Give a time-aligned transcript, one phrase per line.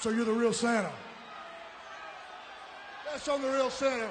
[0.00, 0.90] So you're the real Santa.
[3.04, 4.10] That's I'm the real Santa.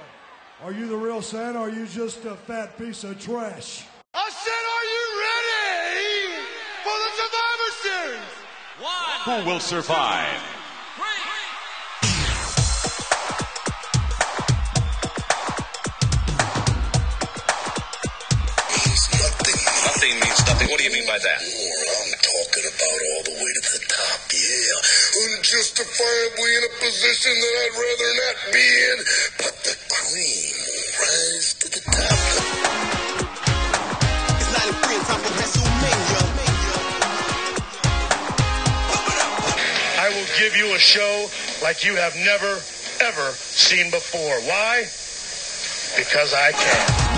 [0.64, 3.86] Are you the real Santa or are you just a fat piece of trash?
[4.14, 6.46] I said, are you ready
[6.84, 8.36] for the Survivor Series?
[8.80, 9.44] One.
[9.44, 10.42] Who will survive?
[19.12, 19.58] nothing.
[19.86, 20.68] Nothing means nothing.
[20.70, 22.19] What do you mean by that?
[22.80, 24.78] More, I'm talking all the way to the top, yeah.
[25.36, 28.98] Unjustifiably in a position that I'd rather not be in,
[29.38, 32.20] but the cream will rise to the top.
[34.40, 36.24] It's 93 and time for WrestleMania.
[40.00, 41.28] I will give you a show
[41.64, 42.62] like you have never,
[43.02, 44.40] ever seen before.
[44.48, 44.88] Why?
[45.98, 47.09] Because I can.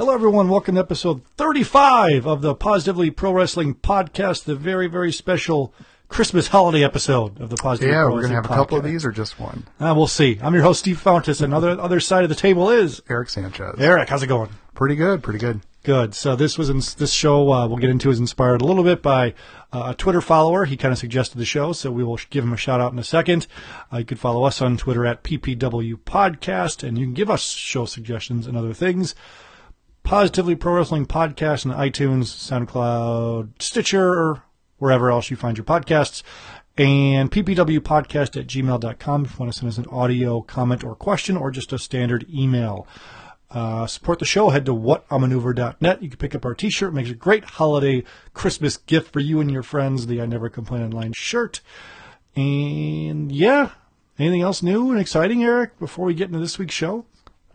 [0.00, 0.48] Hello, everyone.
[0.48, 5.74] Welcome to episode 35 of the Positively Pro Wrestling Podcast, the very, very special
[6.08, 7.92] Christmas holiday episode of the Positively Pro Wrestling.
[7.92, 9.66] Yeah, Pro we're gonna Wrestling have a couple of these or just one.
[9.78, 10.38] Uh, we'll see.
[10.40, 13.74] I'm your host, Steve Fountas, and other other side of the table is Eric Sanchez.
[13.78, 14.08] Eric.
[14.08, 14.48] How's it going?
[14.72, 15.60] Pretty good, pretty good.
[15.82, 16.14] Good.
[16.14, 19.02] So this was in, this show uh, we'll get into is inspired a little bit
[19.02, 19.34] by
[19.70, 20.64] uh, a Twitter follower.
[20.64, 22.98] He kind of suggested the show, so we will give him a shout out in
[22.98, 23.46] a second.
[23.92, 27.50] Uh, you could follow us on Twitter at PPW Podcast, and you can give us
[27.50, 29.14] show suggestions and other things.
[30.10, 34.42] Positively Pro Wrestling Podcast on iTunes, SoundCloud, Stitcher, or
[34.78, 36.24] wherever else you find your podcasts.
[36.76, 41.36] And ppwpodcast at gmail.com if you want to send us an audio comment or question
[41.36, 42.88] or just a standard email.
[43.52, 44.50] Uh, support the show.
[44.50, 46.02] Head to whatamaneuver.net.
[46.02, 46.92] You can pick up our t-shirt.
[46.92, 48.02] Makes a great holiday
[48.34, 50.08] Christmas gift for you and your friends.
[50.08, 51.60] The I Never Complain Online shirt.
[52.34, 53.70] And yeah,
[54.18, 57.04] anything else new and exciting, Eric, before we get into this week's show?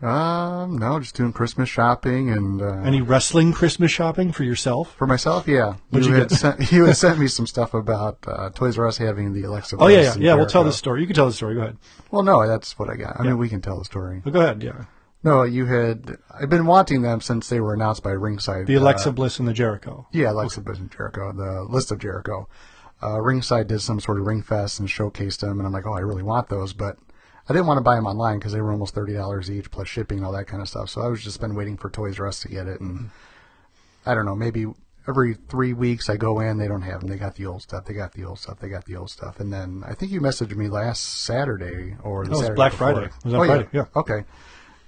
[0.02, 4.94] Um, no, just doing Christmas shopping and uh, Any wrestling Christmas shopping for yourself?
[4.94, 5.48] for myself.
[5.48, 8.78] Yeah, What'd you, you had sent you had sent me some stuff about uh, Toys
[8.78, 9.76] R Us having the Alexa.
[9.76, 9.84] Bliss.
[9.84, 10.34] Oh yeah, yeah, yeah.
[10.34, 11.00] We'll tell the story.
[11.00, 11.54] You can tell the story.
[11.54, 11.78] Go ahead.
[12.10, 13.18] Well, no, that's what I got.
[13.18, 13.30] I Yeah.
[13.30, 14.20] mean, we can tell the story.
[14.24, 14.62] Well, go ahead.
[14.62, 14.84] Yeah.
[15.24, 16.18] No, you had.
[16.30, 18.66] I've been wanting them since they were announced by Ringside.
[18.66, 20.06] The Alexa uh, Bliss and the Jericho.
[20.12, 22.48] Yeah, Alexa Bliss and Jericho, the list of Jericho.
[23.02, 25.94] Uh, Ringside did some sort of ring fest and showcased them, and I'm like, oh,
[25.94, 26.96] I really want those, but
[27.48, 29.88] I didn't want to buy them online because they were almost thirty dollars each plus
[29.88, 30.90] shipping and all that kind of stuff.
[30.90, 33.10] So I was just been waiting for Toys R Us to get it, and
[34.04, 34.66] I don't know, maybe
[35.08, 37.08] every three weeks I go in, they don't have them.
[37.08, 37.84] They got the old stuff.
[37.84, 38.58] They got the old stuff.
[38.58, 39.40] They got the old stuff.
[39.40, 42.92] And then I think you messaged me last Saturday or the Saturday Black before.
[42.92, 43.06] Friday.
[43.06, 43.84] It was on oh, Friday, yeah.
[43.94, 44.24] Okay.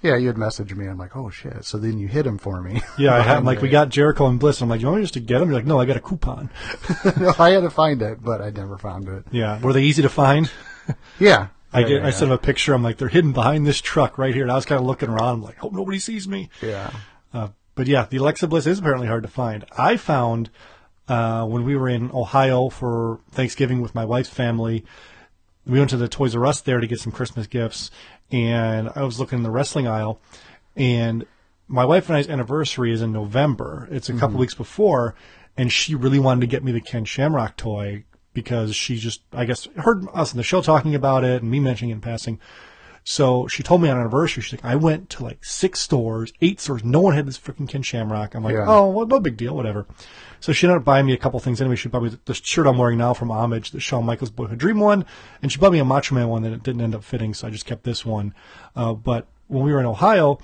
[0.01, 0.87] Yeah, you had messaged me.
[0.87, 1.65] I'm like, oh shit.
[1.65, 2.81] So then you hit him for me.
[2.97, 4.61] Yeah, I had like we got Jericho and Bliss.
[4.61, 5.49] I'm like, you want me just to get them?
[5.49, 6.49] You're like, no, I got a coupon.
[7.19, 9.25] no, I had to find it, but I never found it.
[9.31, 10.49] Yeah, were they easy to find?
[11.19, 11.47] Yeah.
[11.71, 12.01] I Yeah, did.
[12.01, 12.73] yeah, I sent him a picture.
[12.73, 14.43] I'm like, they're hidden behind this truck right here.
[14.43, 15.35] And I was kind of looking around.
[15.35, 16.49] I'm like, hope nobody sees me.
[16.61, 16.91] Yeah.
[17.33, 19.65] Uh, but yeah, the Alexa Bliss is apparently hard to find.
[19.77, 20.49] I found
[21.07, 24.83] uh, when we were in Ohio for Thanksgiving with my wife's family,
[25.65, 27.91] we went to the Toys R Us there to get some Christmas gifts,
[28.31, 30.19] and I was looking in the wrestling aisle,
[30.75, 31.25] and
[31.67, 33.87] my wife and I's anniversary is in November.
[33.91, 35.13] It's a couple weeks before,
[35.55, 38.03] and she really wanted to get me the Ken Shamrock toy
[38.33, 41.59] because she just, I guess, heard us in the show talking about it and me
[41.59, 42.39] mentioning it in passing.
[43.03, 46.59] So she told me on anniversary, she's like, I went to like six stores, eight
[46.59, 46.83] stores.
[46.83, 48.35] No one had this freaking Ken Shamrock.
[48.35, 48.65] I'm like, Yeah.
[48.67, 49.87] oh, well, no big deal, whatever.
[50.39, 51.75] So she ended up buying me a couple things anyway.
[51.75, 54.79] She bought me the, shirt I'm wearing now from Homage, the Shawn Michaels Boyhood Dream
[54.79, 55.05] one,
[55.41, 57.47] and she bought me a Macho Man one that it didn't end up fitting, so
[57.47, 58.33] I just kept this one.
[58.75, 60.37] Uh, but when we were in Ohio,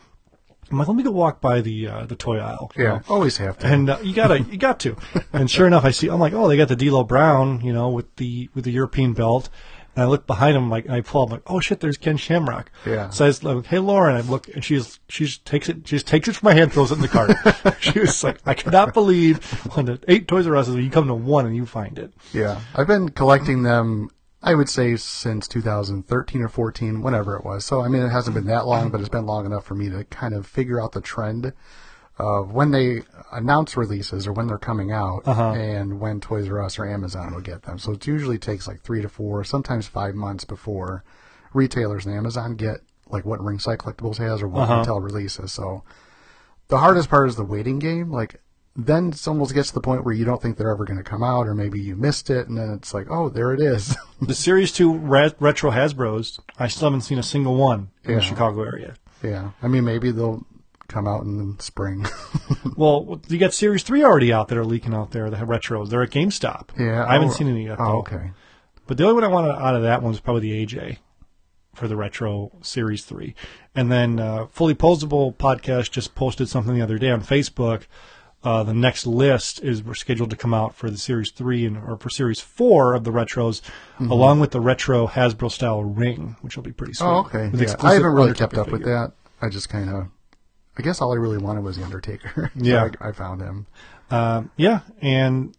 [0.72, 2.72] I'm like, let me go walk by the uh, the toy aisle.
[2.76, 2.84] Yeah.
[2.84, 3.02] know.
[3.10, 3.68] Always have to.
[3.68, 4.96] And uh, you gotta, you got to.
[5.34, 6.08] And sure enough, I see.
[6.08, 9.14] I'm like, oh, they got the D'Lo Brown, you know, with the with the European
[9.14, 9.50] belt.
[9.96, 12.18] And I look behind him, like, and I pull up, like, oh shit, there's Ken
[12.18, 12.70] Shamrock.
[12.86, 13.10] Yeah.
[13.12, 16.08] So I was like, hey Lauren, I look, and she's she takes it, she just
[16.08, 17.32] takes it from my hand, throws it in the cart.
[17.82, 19.44] she was like, I cannot believe
[19.76, 22.14] when the eight Toys R Us you come to one and you find it.
[22.34, 22.60] yeah.
[22.76, 24.10] I've been collecting them,
[24.46, 27.66] I would say, since 2013 or 14, whenever it was.
[27.66, 29.90] So, I mean, it hasn't been that long, but it's been long enough for me
[29.90, 31.52] to kind of figure out the trend
[32.18, 33.02] of when they
[33.32, 35.52] announce releases or when they're coming out uh-huh.
[35.52, 37.78] and when Toys R Us or Amazon will get them.
[37.78, 41.04] So it usually takes like three to four, sometimes five months before
[41.54, 42.78] retailers and Amazon get
[43.08, 44.80] like what Ringside Collectibles has or what uh-huh.
[44.80, 45.52] retail releases.
[45.52, 45.84] So
[46.68, 48.12] the hardest part is the waiting game.
[48.12, 48.42] Like
[48.76, 51.04] then it almost gets to the point where you don't think they're ever going to
[51.04, 53.96] come out, or maybe you missed it, and then it's like, oh, there it is.
[54.22, 58.16] The Series Two re- retro Hasbro's, I still haven't seen a single one in Yeah.
[58.18, 58.96] the Chicago area.
[59.22, 60.46] yeah, I mean, maybe they'll
[60.88, 62.06] come out in the spring.
[62.78, 65.30] Well, you got Series Three already out that are leaking out there.
[65.30, 66.70] The retros, they're at GameStop.
[66.80, 67.80] yeah, I haven't oh, seen any yet.
[67.80, 68.32] Oh, okay.
[68.88, 70.98] But the only one I wanted out of that one was probably the AJ.
[71.74, 73.34] for the Retro Series 3.
[73.76, 77.84] And then uh, Fully Posable Podcast just posted something the other day on Facebook.
[78.46, 81.78] Uh, the next list is we're scheduled to come out for the Series 3 and
[81.78, 83.62] or for Series 4 of the Retros,
[83.96, 84.12] Mm-hmm.
[84.12, 87.08] along with the Retro Hasbro style ring, which will be pretty sweet.
[87.08, 87.50] Oh, okay.
[87.54, 89.14] Yeah, I haven't really kept up with that.
[89.42, 90.08] I just kind of,
[90.78, 92.52] I guess all I really wanted was the Undertaker.
[92.60, 92.90] So Yeah.
[93.02, 93.66] I, I found him.
[94.12, 95.56] Um, yeah, and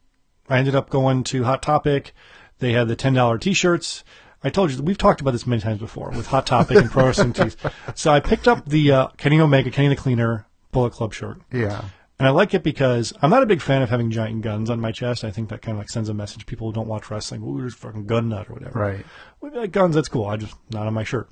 [0.48, 2.12] I ended up going to Hot Topic.
[2.60, 4.04] They had the ten dollar T-shirts.
[4.44, 7.06] I told you we've talked about this many times before with Hot Topic and Pro
[7.06, 7.56] Wrestling Tees.
[7.96, 11.84] So I picked up the uh, Kenny Omega, Kenny the Cleaner Bullet Club shirt, Yeah.
[12.18, 14.80] And I like it because I'm not a big fan of having giant guns on
[14.80, 15.24] my chest.
[15.24, 17.42] I think that kind of like sends a message to people who don't watch wrestling.
[17.42, 18.78] Ooh, there's a fucking gun nut or whatever.
[18.78, 19.06] Right.
[19.40, 20.26] We like guns, that's cool.
[20.26, 21.28] I just not on my shirt.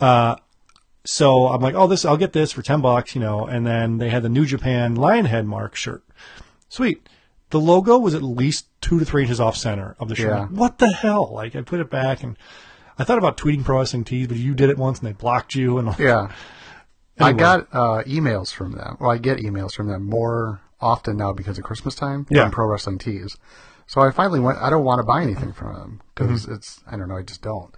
[0.00, 0.36] Uh,
[1.04, 3.44] so I'm like, oh, this I'll get this for ten bucks, you know.
[3.44, 6.04] And then they had the New Japan Lionhead mark shirt.
[6.68, 7.08] Sweet.
[7.50, 10.30] The logo was at least two to three inches off center of the shirt.
[10.30, 10.46] Yeah.
[10.46, 11.30] What the hell?
[11.32, 12.38] Like I put it back and
[12.98, 15.54] I thought about tweeting pro wrestling tees, but you did it once and they blocked
[15.54, 16.32] you and Yeah.
[17.20, 18.96] I got uh, emails from them.
[19.00, 22.48] Well, I get emails from them more often now because of Christmas time Yeah.
[22.50, 23.36] Pro Wrestling Tees.
[23.86, 24.58] So I finally went.
[24.58, 26.54] I don't want to buy anything from them because Mm-hmm.
[26.54, 26.80] it's.
[26.90, 27.16] I don't know.
[27.16, 27.74] I just don't.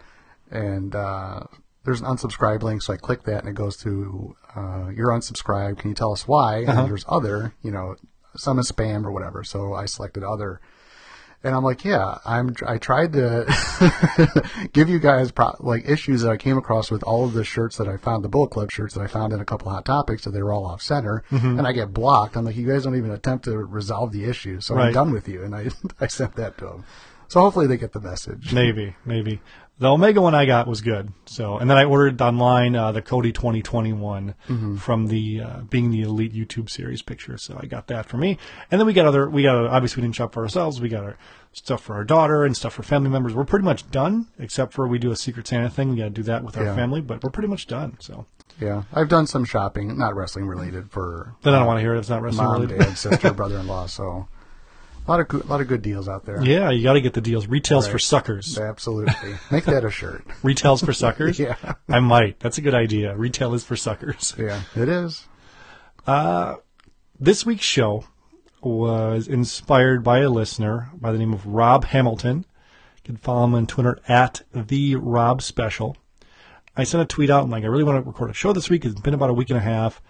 [0.50, 1.40] And uh,
[1.84, 5.78] there's an unsubscribe link, so I click that and it goes to uh, you're unsubscribed.
[5.78, 6.64] Can you tell us why?
[6.64, 6.80] Uh-huh.
[6.82, 7.54] And there's other.
[7.62, 7.96] You know,
[8.36, 9.42] some is spam or whatever.
[9.44, 10.60] So I selected other.
[11.44, 12.54] And I'm like, yeah, I'm.
[12.66, 13.44] I tried to
[14.72, 17.76] give you guys pro- like issues that I came across with all of the shirts
[17.76, 20.24] that I found, the Bullet Club shirts that I found in a couple hot topics
[20.24, 21.58] that they were all off center, Mm-hmm.
[21.58, 22.36] and I get blocked.
[22.36, 24.86] I'm like, you guys don't even attempt to resolve the issue, so Right.
[24.86, 25.44] I'm done with you.
[25.44, 25.68] And I
[26.00, 26.84] I sent that to them.
[27.28, 28.52] So hopefully they get the message.
[28.52, 29.40] maybe, maybe.
[29.78, 31.12] The Omega one I got was good.
[31.26, 34.34] So, and then I ordered online uh, the Cody 2021
[34.78, 37.36] from the uh, being the Elite YouTube series picture.
[37.38, 38.38] So I got that for me.
[38.70, 39.28] And then we got other.
[39.28, 40.80] We got obviously we didn't shop for ourselves.
[40.80, 41.18] We got our
[41.52, 43.34] stuff for our daughter and stuff for family members.
[43.34, 45.90] We're pretty much done, except for we do a Secret Santa thing.
[45.90, 46.74] We got to do that with our Yeah.
[46.76, 47.96] family, but we're pretty much done.
[48.00, 48.26] So
[48.60, 51.94] Yeah, I've done some shopping, not wrestling related, for then I don't want to hear
[51.94, 51.98] it.
[51.98, 52.70] It's not wrestling related.
[52.70, 52.90] mom, related.
[52.90, 53.86] dad, sister, brother-in-law.
[53.86, 54.28] So
[55.06, 56.42] a lot of good, lot of good deals out there.
[56.42, 57.46] Yeah, you got to get the deals.
[57.46, 58.58] Retails for suckers.
[58.58, 60.24] Absolutely, make that a shirt.
[60.42, 61.38] Retails for suckers.
[61.44, 61.56] Yeah.
[61.88, 62.40] I might.
[62.40, 63.14] That's a good idea.
[63.16, 64.34] Retail is for suckers.
[64.38, 65.26] Yeah, it is.
[66.06, 66.56] Uh,
[67.18, 68.04] this week's show
[68.62, 72.46] was inspired by a listener by the name of Rob Hamilton.
[72.96, 75.96] You can follow him on Twitter at the Rob Special.
[76.76, 78.70] I sent a tweet out and like I really want to record a show this
[78.70, 78.84] week.
[78.84, 80.00] It's been about a week and a half.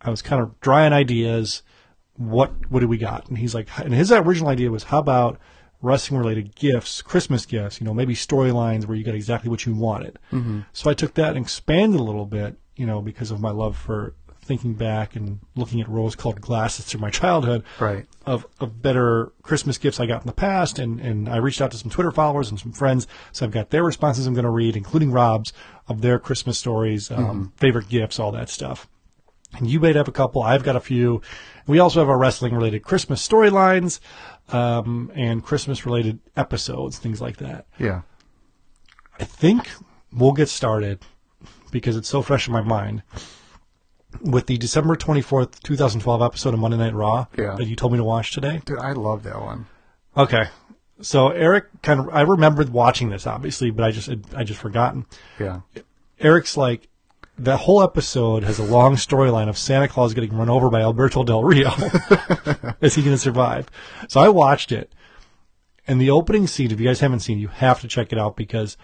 [0.00, 1.62] I was kind of dry on ideas.
[2.16, 3.28] What what do we got?
[3.28, 5.38] And he's like, and his original idea was, how about
[5.82, 7.80] wrestling related gifts, Christmas gifts?
[7.80, 10.18] You know, maybe storylines where you got exactly what you wanted.
[10.32, 10.60] Mm-hmm.
[10.72, 12.56] So I took that and expanded a little bit.
[12.76, 17.00] You know, because of my love for thinking back and looking at rose-colored glasses through
[17.00, 18.04] my childhood Right.
[18.26, 21.70] of, of better Christmas gifts I got in the past, and, and I reached out
[21.70, 24.50] to some Twitter followers and some friends, so I've got their responses I'm going to
[24.50, 25.52] read, including Rob's,
[25.88, 28.86] of their Christmas stories, um, favorite gifts, all that stuff.
[29.56, 30.42] And you might have a couple.
[30.42, 31.22] I've got a few.
[31.66, 34.00] We also have our wrestling-related Christmas storylines
[34.48, 37.66] um, and Christmas-related episodes, things like that.
[37.78, 38.02] Yeah.
[39.18, 39.70] I think
[40.12, 41.00] we'll get started
[41.70, 43.02] because it's so fresh in my mind
[44.20, 47.54] with the December 24th, 2012 episode of Monday Night Raw Yeah.
[47.56, 48.60] that you told me to watch today.
[48.64, 49.66] Dude, I love that one.
[50.16, 50.46] Okay.
[51.00, 55.06] So Eric kind of I remembered watching this obviously, but I just I just forgotten.
[55.40, 55.60] Yeah.
[56.20, 56.88] Eric's like
[57.38, 61.24] that whole episode has a long storyline of Santa Claus getting run over by Alberto
[61.24, 61.70] Del Rio.
[62.80, 63.68] Is he going to survive?
[64.08, 64.92] So I watched it.
[65.86, 68.36] And the opening scene, if you guys haven't seen, you have to check it out
[68.36, 68.76] because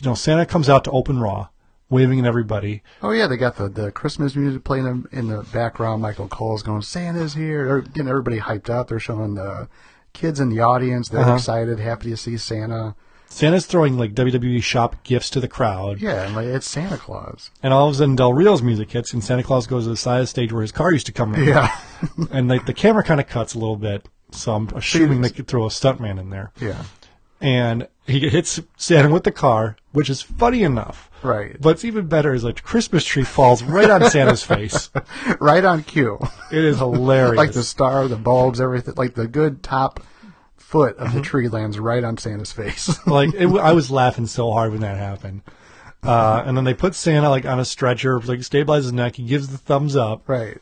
[0.00, 1.48] you know Santa comes out to open Raw,
[1.90, 2.82] waving at everybody.
[3.02, 6.00] Oh yeah, they got the, the Christmas music playing in, in the background.
[6.00, 8.88] Michael Cole's going, "Santa's here!" They're getting everybody hyped up.
[8.88, 9.68] They're showing the
[10.14, 11.10] kids in the audience.
[11.10, 11.34] They're Uh-huh.
[11.34, 12.94] excited, happy to see Santa.
[13.32, 16.00] Santa's throwing like WWE shop gifts to the crowd.
[16.00, 17.50] Yeah, and like it's Santa Claus.
[17.62, 19.96] And all of a sudden, Del Rio's music hits, and Santa Claus goes to the
[19.96, 21.44] side of the stage where his car used to come in.
[21.44, 21.74] Yeah,
[22.30, 25.46] and like the camera kind of cuts a little bit, so I'm assuming they could
[25.48, 26.52] throw a stuntman in there.
[26.60, 26.84] yeah,
[27.40, 31.08] And he hits Santa with the car, which is funny enough.
[31.22, 34.90] right, But it's even better is like the Christmas tree falls right on Santa's face.
[35.40, 36.18] right on cue.
[36.50, 37.36] It is hilarious.
[37.38, 38.94] like the star, the bulbs, everything.
[38.96, 40.00] Like the good top
[40.72, 41.18] foot of Mm-hmm.
[41.18, 42.98] the tree lands right on Santa's face.
[43.06, 45.42] like it, I was laughing so hard when that happened.
[46.02, 49.14] Uh, and then they put Santa like on a stretcher, like stabilize his neck.
[49.16, 50.28] He gives the thumbs up.
[50.28, 50.58] right.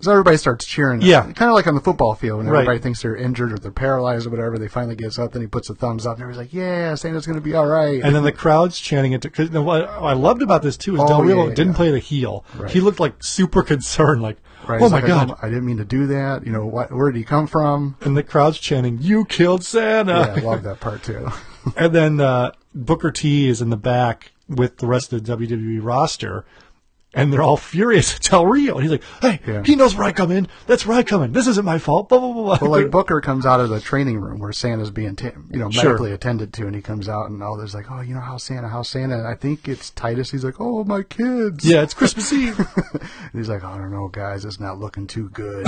[0.00, 1.00] So everybody starts cheering.
[1.00, 1.22] Yeah.
[1.22, 2.58] kind of like on the football field when Right.
[2.60, 4.58] everybody thinks they're injured or they're paralyzed or whatever.
[4.58, 7.26] They finally gets up, then he puts a thumbs up, and everybody's like, "Yeah, Santa's
[7.26, 9.22] going to be all right." And then the crowd's chanting it.
[9.22, 11.76] Because what I loved about this too is Oh, Del Rio yeah, yeah, didn't yeah.
[11.76, 12.44] play the heel.
[12.68, 14.36] He looked like super concerned, like,
[14.68, 16.46] Right, "Oh he's my like, I god!" don't- I didn't mean to do that.
[16.46, 17.96] You know, where did he come from?
[18.00, 21.28] and the crowd's chanting, "You killed Santa!" Yeah, I love that part too.
[21.76, 25.78] and then uh, Booker T is in the back with the rest of the WWE
[25.82, 26.44] roster,
[27.14, 28.74] and they're all furious at Del Rio.
[28.74, 29.62] And he's like, "Hey, Yeah.
[29.64, 30.48] he knows where I come in.
[30.66, 31.32] That's where I come in.
[31.32, 32.42] This isn't my fault." Blah blah blah.
[32.58, 32.58] blah.
[32.68, 35.70] Well, like Booker comes out of the training room where Santa's being, ta- you know,
[35.70, 35.84] Sure.
[35.84, 38.36] medically attended to, and he comes out, and all there's like, oh, you know, how
[38.36, 40.30] Santa, how Santa, and I think it's Titus.
[40.30, 41.64] He's like, oh, my kids.
[41.64, 42.58] yeah, it's Christmas Eve.
[43.34, 45.66] And he's like, I don't know, guys, it's not looking too good.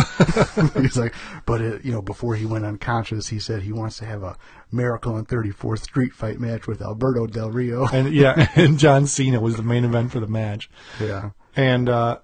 [0.81, 1.13] he's like,
[1.47, 4.37] but it, you know, before he went unconscious, he said he wants to have a
[4.71, 7.87] Miracle on 34th Street fight match with Alberto Del Rio.
[7.89, 10.71] and yeah, and John Cena was the main event for the match.
[11.01, 11.31] yeah.
[11.57, 12.19] And uh,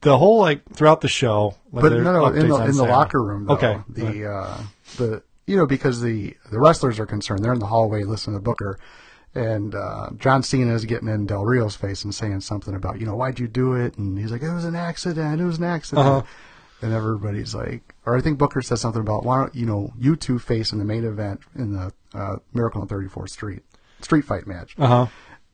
[0.00, 3.22] the whole like throughout the show, like, But no, no, in the in the locker
[3.22, 4.58] room, though, Okay, the uh,
[4.96, 8.42] the you know because the the wrestlers are concerned, they're in the hallway listening to
[8.42, 8.78] Booker,
[9.34, 13.06] and uh, John Cena is getting in Del Rio's face and saying something about you
[13.06, 15.64] know why'd you do it, and he's like it was an accident, it was an
[15.64, 16.22] accident, Uh-huh.
[16.80, 20.14] and everybody's like, or I think Booker says something about why don't you know you
[20.14, 23.62] two face in the main event in the uh, Miracle on 34th Street
[24.00, 25.06] street fight match, uh huh.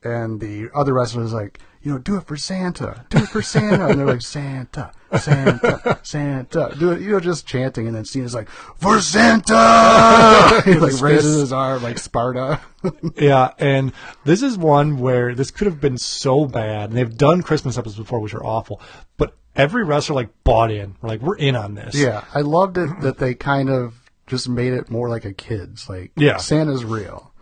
[0.02, 3.86] and the other wrestlers like, you know, do it for Santa, do it for Santa,
[3.88, 8.34] and they're like, Santa, Santa, Santa, do it, you know, just chanting, and then Cena's
[8.34, 12.60] like, for Santa, he like raises his arm like Sparta.
[13.16, 13.92] Yeah, and
[14.24, 16.90] this is one where this could have been so bad.
[16.90, 18.80] And they've done Christmas episodes before, which are awful,
[19.16, 20.94] but every wrestler like bought in.
[21.00, 21.94] We're like, we're in on this.
[21.94, 23.94] yeah, I loved it that they kind of
[24.26, 26.36] just made it more like a kid's, like, Yeah.
[26.38, 27.32] Santa's real.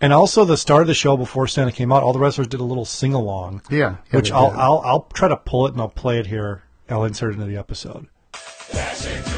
[0.00, 2.60] And also the start of the show before Santa came out, all the wrestlers did
[2.60, 3.62] a little sing along.
[3.70, 4.58] Yeah, yeah, which they I'll, did.
[4.58, 6.62] I'll I'll try to pull it and I'll play it here.
[6.88, 8.06] I'll insert it into the episode.
[8.34, 9.29] Hope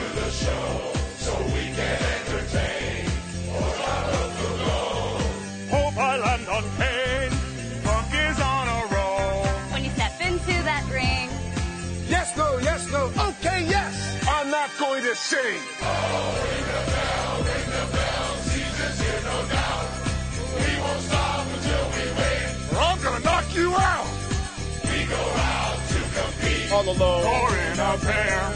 [26.72, 26.88] compete.
[26.88, 27.22] On the low.
[27.24, 28.52] Or in a pair.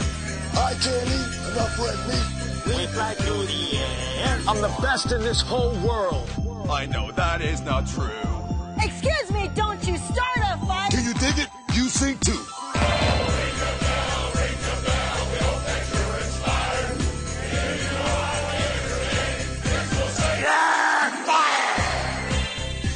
[0.53, 2.77] I can't eat enough red meat.
[2.77, 4.39] We fly through the air.
[4.47, 6.29] I'm the best in this whole world.
[6.69, 8.09] I know that is not true.
[8.81, 10.91] excuse me, don't you start a fight.
[10.91, 11.49] Can you dig it?
[11.73, 12.33] You sing too.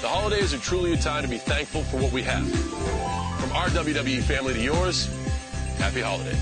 [0.01, 3.20] The holidays are truly a time to be thankful for what we have.
[3.51, 5.07] From our WWE family to yours,
[5.77, 6.39] happy holidays.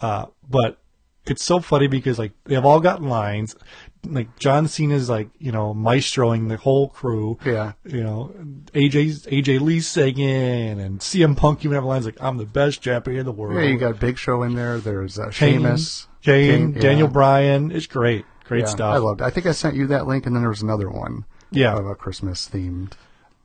[0.00, 0.78] Uh, but
[1.26, 3.54] it's so funny because like they've all got lines.
[4.02, 7.38] Like John Cena's like you know maestroing the whole crew.
[7.44, 7.72] Yeah.
[7.84, 8.32] You know
[8.72, 13.18] AJ's AJ Lee singing and CM Punk even have lines like I'm the best champion
[13.18, 13.56] in the world.
[13.56, 14.78] Yeah, you got Big Show in there.
[14.78, 16.80] There's uh, Kane, Sheamus, Kane, Kane, yeah.
[16.80, 17.72] Daniel Bryan.
[17.72, 18.94] It's great, great Yeah, stuff.
[18.94, 19.20] I loved.
[19.20, 19.24] it.
[19.24, 21.24] I think I sent you that link, and then there was another one.
[21.52, 21.76] Yeah.
[21.76, 22.92] of a Christmas themed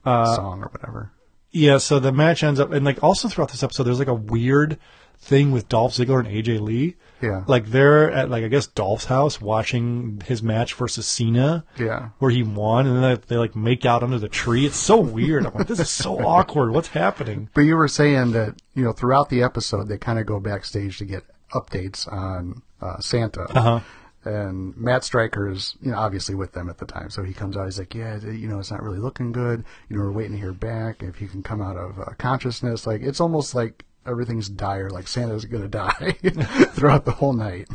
[0.04, 1.12] Uh, song or whatever.
[1.52, 4.14] Yeah, so the match ends up, and like also throughout this episode, there's like a
[4.14, 4.78] weird
[5.18, 6.96] thing with Dolph Ziggler and AJ Lee.
[7.22, 7.44] Yeah.
[7.48, 11.64] Like they're at like I guess Dolph's house watching his match versus Cena.
[11.80, 12.10] Yeah.
[12.20, 14.66] Where he won, and then they, they like make out under the tree.
[14.66, 15.46] It's so weird.
[15.46, 16.72] I'm like, this is so awkward.
[16.72, 17.50] What's happening?
[17.54, 20.98] But you were saying that you know throughout the episode they kind of go backstage
[20.98, 23.44] to get updates on uh, Santa.
[23.44, 23.80] Uh-huh.
[24.25, 27.10] And Matt Striker is, you know, obviously with them at the time.
[27.10, 27.65] So he comes out.
[27.65, 29.63] He's like, "Yeah, you know, it's not really looking good.
[29.89, 31.03] You know, we're waiting to hear back.
[31.03, 34.89] If you can come out of uh, consciousness, like it's almost like everything's dire.
[34.89, 36.17] Like Santa's gonna die
[36.74, 37.67] throughout the whole night."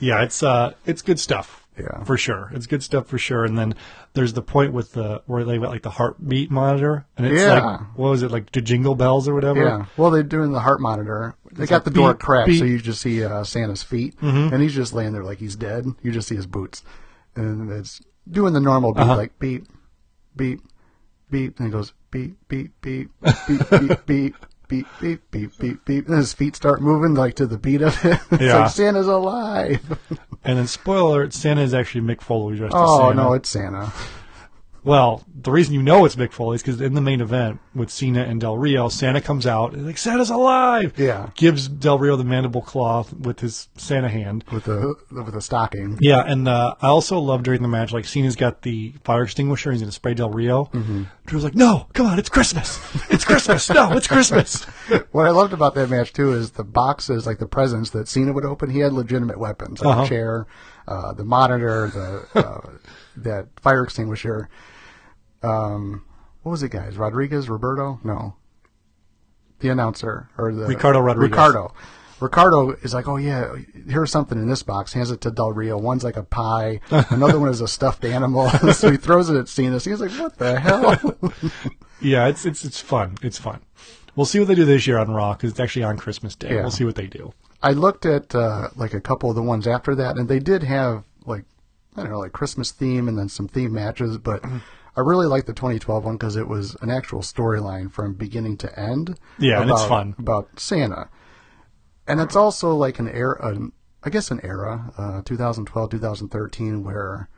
[0.00, 1.61] Yeah, it's uh, it's good stuff.
[1.78, 2.04] Yeah.
[2.04, 2.50] for sure.
[2.54, 3.44] It's good stuff for sure.
[3.44, 3.74] And then
[4.12, 7.54] there's the point with the where they got like the heartbeat monitor, and it's Yeah.
[7.60, 9.62] like what was it like the jingle bells or whatever?
[9.64, 9.86] Yeah.
[9.96, 11.34] Well, they're doing the heart monitor.
[11.50, 12.58] They It's got like the door beep, cracked, beep.
[12.58, 14.52] so you just see uh, Santa's feet, Mhm.
[14.52, 15.86] and he's just laying there like he's dead.
[16.02, 16.82] You just see his boots,
[17.36, 18.00] and it's
[18.30, 19.16] doing the normal beat, Uh-huh.
[19.16, 19.66] like beep,
[20.36, 20.60] beep,
[21.30, 23.38] beep, and it goes beep, beep, beep, beep,
[23.70, 23.70] beep,
[24.06, 24.06] beep.
[24.06, 24.36] Beep
[24.72, 26.08] beep beep beep beep, beep.
[26.08, 28.18] and his feet start moving like to the beat of it.
[28.32, 28.58] It's Yeah.
[28.60, 29.80] like Santa's alive.
[30.44, 33.14] And then spoiler: alert, Santa is actually Mick Foley dressed as oh Santa.
[33.22, 33.92] no, it's Santa.
[34.84, 37.88] Well, the reason you know it's Mick Foley is because in the main event with
[37.88, 40.92] Cena and Del Rio, Santa comes out and like Santa's alive.
[40.96, 41.30] Yeah.
[41.36, 44.44] Gives Del Rio the mandible claw with his Santa hand.
[44.50, 45.98] with the with the stocking.
[46.00, 49.70] Yeah, and uh, I also love during the match, like Cena's got the fire extinguisher.
[49.70, 50.64] He's gonna spray Del Rio.
[50.72, 51.06] Mhm.
[51.26, 52.80] Drew's like, "No, come on, it's Christmas!
[53.08, 53.70] It's Christmas!
[53.70, 54.64] no, it's Christmas!"
[55.12, 58.32] What I loved about that match too is the boxes, like the presents that Cena
[58.32, 58.70] would open.
[58.70, 60.04] He had legitimate weapons, like Uh-huh.
[60.04, 60.46] a chair,
[60.88, 61.88] uh, the monitor,
[62.34, 62.60] the uh,
[63.18, 64.48] that fire extinguisher.
[65.42, 66.04] Um,
[66.42, 66.96] what was it, guys?
[66.96, 68.00] Rodriguez, Roberto?
[68.04, 68.36] No,
[69.60, 71.30] the announcer or the Ricardo Rodriguez.
[71.30, 71.74] Ricardo.
[72.20, 73.54] Ricardo is like, "Oh yeah,
[73.88, 75.76] here's something in this box." Hands it to Del Rio.
[75.76, 76.80] One's like a pie.
[76.90, 78.48] Another one is a stuffed animal.
[78.72, 79.80] so he throws it at Cena.
[79.80, 81.16] Cena's like, "What the hell?"
[82.00, 83.16] Yeah, it's it's it's fun.
[83.22, 83.60] It's fun.
[84.16, 86.54] We'll see what they do this year on Raw because it's actually on Christmas Day.
[86.54, 86.62] Yeah.
[86.62, 87.32] We'll see what they do.
[87.62, 90.64] I looked at uh, like a couple of the ones after that, and they did
[90.64, 91.44] have like
[91.96, 94.18] I don't know, like Christmas theme and then some theme matches.
[94.18, 94.44] But.
[94.96, 98.78] I really liked the 2012 one because it was an actual storyline from beginning to
[98.78, 99.18] end.
[99.38, 100.14] Yeah, and it's fun.
[100.18, 101.08] about Santa,
[102.06, 103.72] and it's also like an era, an,
[104.02, 107.28] I guess an era, uh, 2012, 2013, where.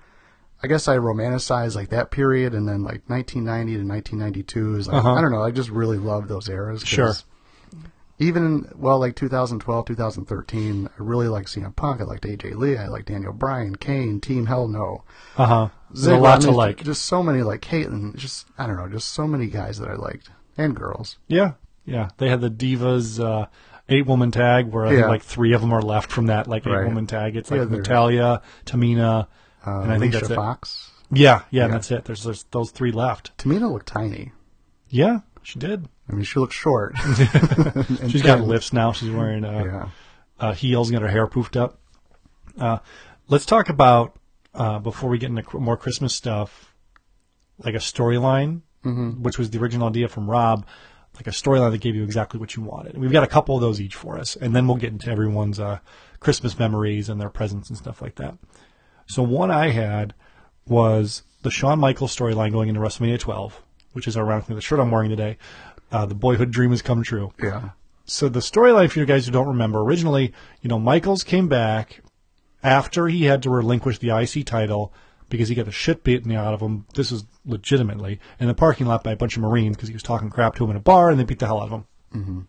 [0.62, 4.96] I guess I romanticize like that period, and then like 1990 to 1992 is like
[4.96, 5.12] Uh-huh.
[5.12, 5.42] I don't know.
[5.42, 6.82] I just really love those eras.
[6.86, 7.12] Sure.
[8.18, 12.86] Even well like 2012 2013 i really like CM punk i liked aj lee i
[12.86, 15.02] liked daniel bryan kane team hell no
[15.36, 15.68] Uh huh.
[15.90, 16.82] There's a lot I to like.
[16.84, 19.94] just so many like Kaitlyn just i don't know just so many guys that i
[19.94, 21.52] liked and girls Yeah,
[21.84, 22.10] yeah.
[22.18, 23.46] They had the Divas uh,
[23.88, 26.64] eight woman tag where I think like three of them are left from that like
[26.66, 26.86] eight Right.
[26.86, 27.34] woman tag.
[27.36, 29.26] It's like they're- Natalya, Tamina,
[29.66, 30.34] uh, and I think Alicia that's it.
[30.36, 31.64] fox Yeah, yeah, Yeah.
[31.64, 32.04] and that's it.
[32.04, 33.36] There's, there's those three left.
[33.36, 34.30] tamina looked tiny
[34.88, 35.88] Yeah, she did.
[36.08, 36.94] i mean she looks short
[38.08, 38.92] She's got lifts now.
[38.92, 39.88] She's wearing uh, yeah
[40.38, 41.78] uh, heels, and got her hair poofed up.
[42.58, 42.78] Uh,
[43.28, 44.16] let's talk about
[44.54, 46.74] uh, before we get into more Christmas stuff,
[47.58, 48.62] like a storyline,
[49.22, 50.66] which was the original idea from Rob,
[51.14, 52.98] like a storyline that gave you exactly what you wanted.
[52.98, 55.60] We've got a couple of those each for us, and then we'll get into everyone's
[55.60, 55.78] uh,
[56.20, 58.36] Christmas memories and their presents and stuff like that.
[59.06, 60.14] So one I had
[60.66, 63.62] was the Shawn Michaels storyline going into WrestleMania 12,
[63.94, 65.38] which is ironically the shirt I'm wearing today.
[65.90, 67.32] Uh, the boyhood dream has come true.
[67.42, 67.70] yeah
[68.04, 72.02] So the storyline for you guys who don't remember, originally, you know, Michaels came back
[72.62, 74.92] after he had to relinquish the IC title
[75.28, 76.86] because he got the shit beaten out of him.
[76.94, 80.02] This is legitimately in the parking lot by a bunch of Marines because he was
[80.02, 81.84] talking crap to him in a bar and they beat the hell out of him.
[82.14, 82.40] Mm-hmm.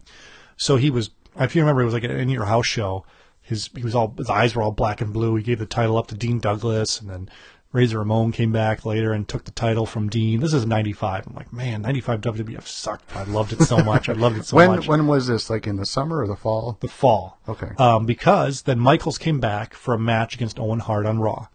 [0.57, 1.09] So he was,
[1.39, 3.05] if you remember, it was like an in your house show.
[3.41, 5.35] His he was all his eyes were all black and blue.
[5.35, 7.29] He gave the title up to Dean Douglas, and then
[7.75, 10.39] Razor Ramon came back later and took the title from Dean.
[10.39, 11.27] This is '95.
[11.27, 13.13] I'm like, man, '95 WWF sucked.
[13.13, 14.07] I loved it so much.
[14.07, 16.37] I loved it so when much when was this like in the summer or the
[16.37, 17.37] fall the fall.
[17.49, 17.71] Okay.
[17.77, 21.47] Um, because then Michaels came back for a match against Owen Hart on Raw.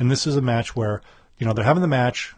[0.00, 1.00] And this is a match where,
[1.38, 2.34] you know, they're having the match.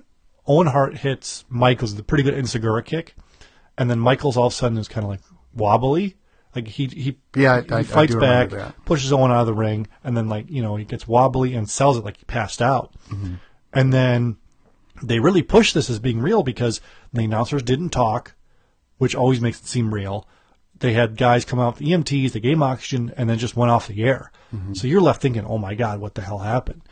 [0.47, 3.15] Owen Hart hits Michaels with a pretty good enzuigiri kick.
[3.79, 5.21] And then Michaels all of a sudden is kind of like
[5.55, 6.17] wobbly.
[6.55, 8.51] Like he, he, Yeah, I- he I- I fights back,
[8.85, 11.69] pushes Owen out of the ring, and then like, you know, he gets wobbly and
[11.71, 12.93] sells it like he passed out.
[13.11, 13.35] Mm-hmm.
[13.73, 14.37] And then
[15.03, 16.81] they really push this as being real because
[17.13, 18.35] the announcers didn't talk
[18.99, 20.29] which always makes it seem real.
[20.81, 23.71] They had guys come out with EMTs, they gave them oxygen, and then just went
[23.71, 24.31] off the air.
[24.75, 26.83] So you're left thinking, oh my God, what the hell happened?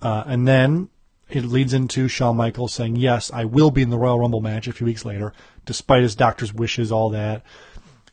[0.00, 0.90] Uh, and then
[1.28, 4.68] it leads into Shawn Michaels saying, yes, I will be in the Royal Rumble match
[4.68, 5.32] a few weeks later,
[5.64, 7.42] despite his doctor's wishes, all that.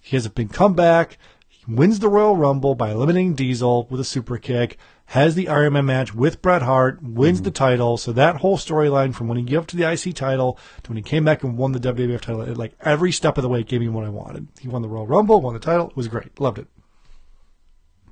[0.03, 1.17] He has a big comeback.
[1.47, 4.77] He wins the Royal Rumble by eliminating Diesel with a super kick.
[5.07, 7.01] Has the Iron Man match with Bret Hart.
[7.01, 7.97] Wins the title.
[7.97, 10.97] So that whole storyline from when he gave up to the IC title to when
[10.97, 13.61] he came back and won the WWF title, it, like every step of the way,
[13.61, 14.47] it gave me what I wanted.
[14.59, 15.89] He won the Royal Rumble, won the title.
[15.89, 16.39] It was great.
[16.39, 16.67] Loved it.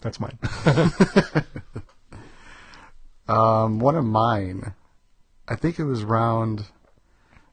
[0.01, 0.39] That's mine.
[3.32, 4.73] Um, one of mine,
[5.47, 6.65] I think it was around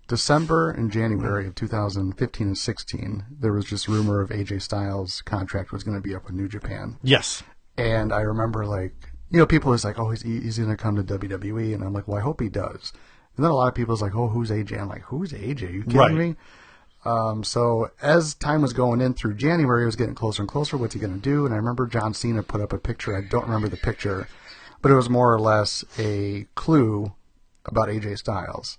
[0.08, 3.24] December and January of 2015 and 16.
[3.30, 6.48] There was just rumor of AJ Styles' contract was going to be up with New
[6.48, 7.42] Japan, yes.
[7.76, 8.94] and I remember like
[9.30, 11.92] you know people was like, oh, he's he's going to come to WWE, and I'm
[11.92, 12.92] like, well, I hope he does.
[13.36, 14.80] And then a lot of people was like, oh, who's AJ?
[14.80, 15.72] I'm like, who's AJ?
[15.72, 16.12] you kidding Right.
[16.12, 16.34] me?
[17.04, 20.76] Um, so as time was going in through January, it was getting closer and closer.
[20.76, 21.44] What's he going to do?
[21.46, 23.16] And I remember John Cena put up a picture.
[23.16, 24.26] I don't remember the picture,
[24.82, 27.12] but it was more or less a clue
[27.64, 28.78] about AJ Styles.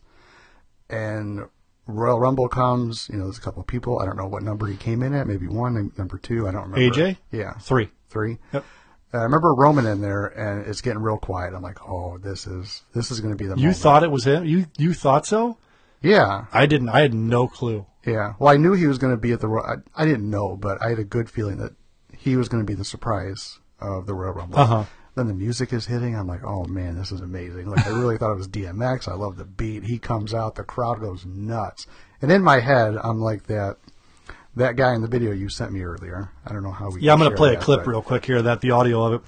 [0.90, 1.46] And
[1.88, 3.10] Royal Rumble comes.
[3.12, 4.00] You know, there's a couple of people.
[4.00, 5.28] I don't know what number he came in at.
[5.28, 6.48] Maybe one, number two.
[6.48, 6.96] I don't remember.
[6.96, 7.18] AJ?
[7.32, 7.90] Yeah, Three.
[8.10, 8.38] three.
[8.54, 8.66] Yep.
[9.12, 11.54] Uh, I remember Roman in there, and it's getting real quiet.
[11.56, 13.56] I'm like, oh, this is this is going to be the.
[13.56, 13.78] You moment.
[13.78, 14.46] thought it was him?
[14.46, 15.58] You you thought so?
[16.02, 16.90] Yeah, I didn't.
[16.90, 17.86] I had no clue.
[18.06, 18.34] Yeah.
[18.40, 19.50] Well, I knew he was going to be at the.
[19.50, 21.74] I, I didn't know, but I had a good feeling that
[22.16, 24.60] he was going to be the surprise of the Royal Rumble.
[24.60, 24.84] Uh-huh.
[25.20, 26.16] Then the music is hitting.
[26.16, 27.70] I'm like, oh man, this is amazing.
[27.70, 29.10] Like I really thought it was DMX.
[29.10, 29.84] I love the beat.
[29.84, 31.88] He comes out, the crowd goes nuts.
[32.22, 33.76] And in my head, I'm like that.
[34.56, 36.32] That guy in the video you sent me earlier.
[36.46, 37.02] I don't know how we.
[37.02, 38.42] Yeah, I'm going to play a clip but- real quick here.
[38.42, 39.22] That the audio of it.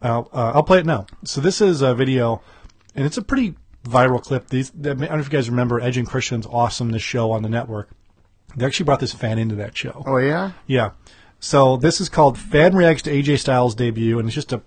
[0.00, 1.06] Uh, uh, I'll play it now.
[1.24, 2.40] So this is a video,
[2.94, 4.50] and it's a pretty viral clip.
[4.50, 7.42] These I don't know if you guys remember Edge and Christian's awesome this show on
[7.42, 7.90] the network.
[8.54, 10.04] They actually brought this fan into that show.
[10.06, 10.52] Oh yeah.
[10.68, 10.90] Yeah.
[11.40, 14.62] So this is called Fan Reacts to AJ Styles debut, and it's just a.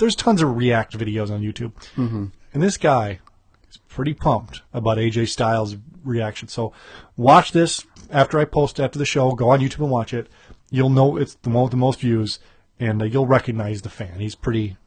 [0.00, 2.26] There's tons of react videos on YouTube, mm-hmm.
[2.54, 3.20] and this guy
[3.70, 6.48] is pretty pumped about AJ Styles' reaction.
[6.48, 6.72] So
[7.18, 9.32] watch this after I post after the show.
[9.32, 10.28] Go on YouTube and watch it.
[10.70, 12.38] You'll know it's the one with the most views,
[12.78, 14.20] and uh, you'll recognize the fan.
[14.20, 14.78] He's pretty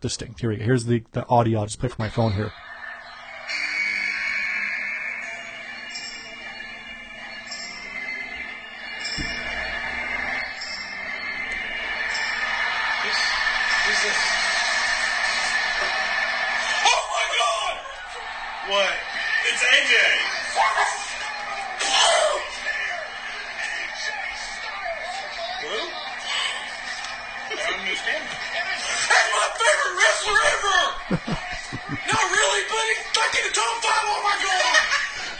[0.00, 0.40] distinct.
[0.40, 0.64] Here we go.
[0.64, 1.60] Here's the, the audio.
[1.60, 2.52] I'll just play from my phone here.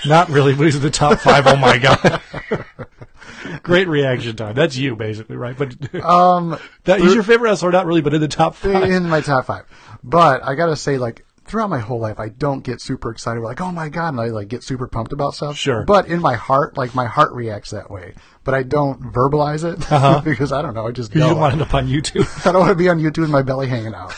[0.07, 1.47] Not really, but he's in the top five.
[1.47, 2.21] Oh my god!
[3.63, 4.55] Great reaction time.
[4.55, 5.57] That's you, basically, right?
[5.57, 8.91] But Um, that, he's your favorite wrestler, not really, but in the top five.
[8.91, 9.65] in my top five.
[10.03, 13.41] But I gotta say, like throughout my whole life, I don't get super excited.
[13.41, 15.57] Like, oh my god, and I like get super pumped about stuff.
[15.57, 15.85] Sure.
[15.85, 18.15] But in my heart, like my heart reacts that way.
[18.45, 19.79] But I don't verbalize it
[20.25, 20.87] because I don't know.
[20.89, 22.47] I just You don't want to end up on YouTube.
[22.47, 24.15] I don't want to be on YouTube with my belly hanging out.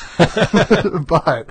[1.06, 1.48] but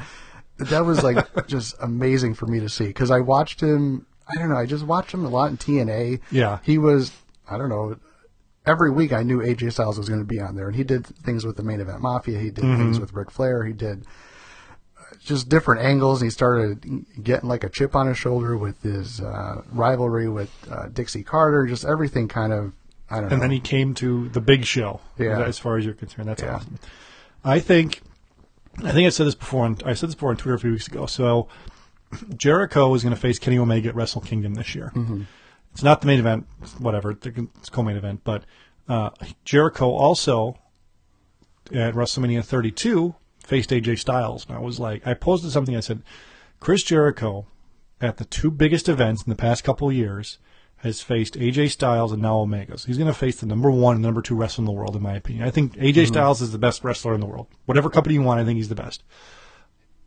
[0.57, 4.05] that was like just amazing for me to see because I watched him.
[4.27, 4.57] I don't know.
[4.57, 6.19] I just watched him a lot in TNA.
[6.31, 6.59] Yeah.
[6.63, 7.11] He was.
[7.49, 7.97] I don't know.
[8.65, 11.05] Every week I knew AJ Styles was going to be on there, and he did
[11.05, 12.39] things with the main event Mafia.
[12.39, 12.77] He did Mm-hmm.
[12.81, 13.65] things with Ric Flair.
[13.65, 14.05] He did
[14.97, 16.21] uh, just different angles.
[16.21, 20.49] And he started getting like a chip on his shoulder with his uh, rivalry with
[20.71, 21.65] uh, Dixie Carter.
[21.65, 22.71] Just everything kind of.
[23.09, 23.33] I don't know.
[23.33, 25.01] and then he came to the big show.
[25.19, 25.41] Yeah.
[25.43, 26.55] As far as you're concerned, that's Yeah.
[26.55, 26.79] awesome.
[27.43, 28.01] I think,
[28.77, 29.65] I think I said this before.
[29.65, 31.05] On, I said this before on Twitter a few weeks ago.
[31.05, 31.49] So
[32.35, 34.91] Jericho is going to face Kenny Omega at Wrestle Kingdom this year.
[34.95, 35.23] Mm-hmm.
[35.71, 36.47] It's not the main event,
[36.77, 37.11] whatever.
[37.11, 38.43] It's co-main event, but
[38.87, 39.09] uh,
[39.43, 40.57] Jericho also
[41.71, 45.75] at WrestleMania 32 faced AJ Styles, and I was like, I posted something.
[45.75, 46.03] I said,
[46.59, 47.47] Chris Jericho
[47.99, 50.37] at the two biggest events in the past couple of years
[50.77, 52.77] has faced AJ Styles and now Omega.
[52.77, 54.95] So he's going to face the number one and number two wrestler in the world,
[54.95, 55.45] in my opinion.
[55.45, 57.47] I think AJ Styles is the best wrestler in the world.
[57.65, 59.01] Whatever company you want, I think he's the best.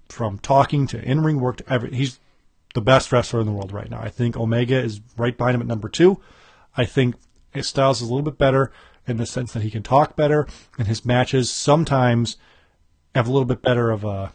[0.08, 2.20] From talking to in ring work to every, he's
[2.74, 4.00] the best wrestler in the world right now.
[4.00, 6.20] I think Omega is right behind him at number two.
[6.76, 7.16] I think
[7.60, 8.70] Styles is a little bit better
[9.06, 10.46] in the sense that he can talk better,
[10.78, 12.36] and his matches sometimes
[13.14, 14.32] have a little bit better of a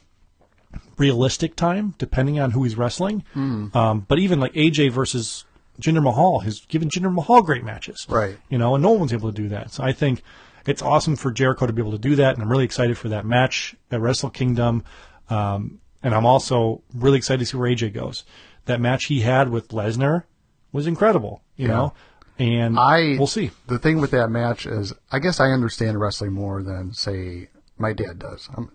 [0.97, 3.23] realistic time, depending on who he's wrestling.
[3.35, 5.45] Um, but even like AJ versus
[5.79, 8.05] Jinder Mahal has given Jinder Mahal great matches.
[8.09, 8.37] Right.
[8.49, 9.71] You know, and no one's able to do that.
[9.71, 10.23] So I think
[10.65, 13.09] it's awesome for Jericho to be able to do that, and I'm really excited for
[13.09, 14.83] that match at Wrestle Kingdom.
[15.31, 18.23] Um, and I'm also really excited to see where AJ goes.
[18.65, 20.23] That match he had with Lesnar
[20.71, 21.73] was incredible, you Yeah.
[21.73, 21.93] know,
[22.39, 23.51] and I we'll see.
[23.67, 27.93] The thing with that match is, I guess I understand wrestling more than say my
[27.93, 28.49] dad does.
[28.55, 28.71] I'm,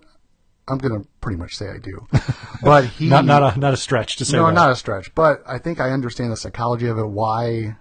[0.68, 2.06] I'm gonna pretty much say I do,
[2.62, 4.52] but he Not not a not a stretch to say no, that.
[4.54, 5.14] not a stretch.
[5.14, 7.06] But I think I understand the psychology of it.
[7.08, 7.76] Why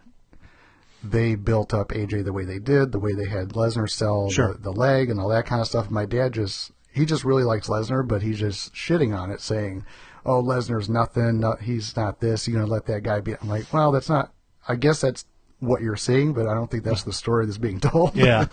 [1.03, 4.53] they built up AJ the way they did, the way they had Lesnar sell Sure.
[4.53, 5.89] the, the leg and all that kind of stuff.
[5.91, 9.85] My dad just he just really likes Lesnar, but he's just shitting on it, saying,
[10.25, 11.41] "Oh, Lesnar's nothing.
[11.41, 12.47] No, he's not this.
[12.47, 14.31] You're gonna let that guy be." I'm like, well, that's not.
[14.67, 15.25] I guess that's
[15.59, 18.15] what you're seeing, but I don't think that's the story that's being told.
[18.15, 18.45] Yeah.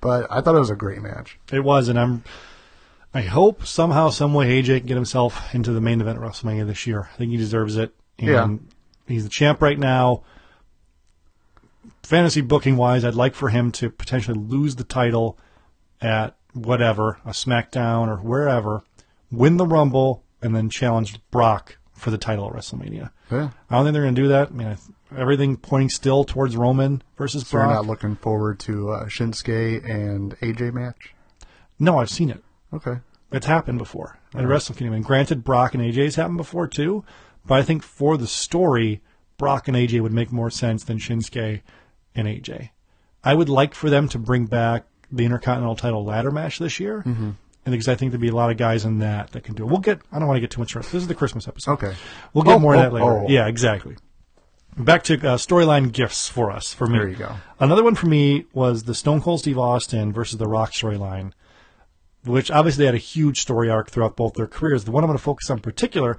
[0.00, 1.38] but I thought it was a great match.
[1.50, 2.24] It was, and I'm.
[3.14, 6.66] I hope somehow, some way, AJ can get himself into the main event at WrestleMania
[6.66, 7.08] this year.
[7.14, 7.94] I think he deserves it.
[8.18, 8.48] And Yeah.
[9.06, 10.24] He's the champ right now.
[12.02, 15.38] Fantasy booking wise, I'd like for him to potentially lose the title
[16.02, 18.82] at whatever, a SmackDown or wherever,
[19.30, 23.10] win the Rumble, and then challenge Brock for the title at WrestleMania.
[23.30, 23.50] Yeah.
[23.68, 24.48] I don't think they're going to do that.
[24.48, 27.74] I mean, I th- everything pointing still towards Roman versus So you're Brock.
[27.76, 31.14] not looking forward to uh, Shinsuke and AJ match?
[31.78, 32.42] no, I've seen it.
[32.72, 32.98] Okay.
[33.30, 34.94] It's happened before at Wrestle Kingdom.
[34.94, 37.04] And granted, Brock and AJ's happened before too,
[37.46, 39.00] but I think for the story,
[39.36, 41.60] Brock and AJ would make more sense than Shinsuke
[42.14, 42.70] and AJ.
[43.22, 46.98] I would like for them to bring back the Intercontinental title ladder match this year.
[47.06, 47.30] Mm-hmm.
[47.66, 49.64] And because I think there'd be a lot of guys in that that can do
[49.64, 49.66] it.
[49.66, 50.74] We'll get, I don't want to get too much.
[50.74, 50.90] Rest.
[50.92, 51.72] This is the Christmas episode.
[51.72, 51.94] Okay.
[52.32, 53.04] We'll get Oh, more of oh, that later.
[53.06, 53.26] oh.
[53.28, 53.96] Yeah, exactly.
[54.76, 56.98] Back to uh, storyline gifts for us, for me.
[56.98, 57.34] There you go.
[57.58, 61.32] Another one for me was the Stone Cold Steve Austin versus The Rock storyline,
[62.24, 64.84] which obviously had a huge story arc throughout both their careers.
[64.84, 66.16] The one I'm going to focus on in particular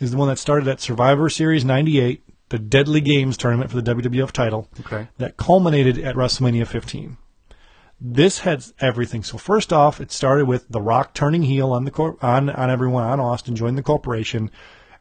[0.00, 3.94] is the one that started at Survivor Series 98, the Deadly Games tournament for the
[3.94, 5.06] WWF title, Okay.
[5.18, 7.16] that culminated at WrestleMania 15.
[8.00, 9.22] This had everything.
[9.22, 12.70] So first off, it started with The Rock turning heel on the cor- on on
[12.70, 14.50] everyone on Austin, joining the corporation,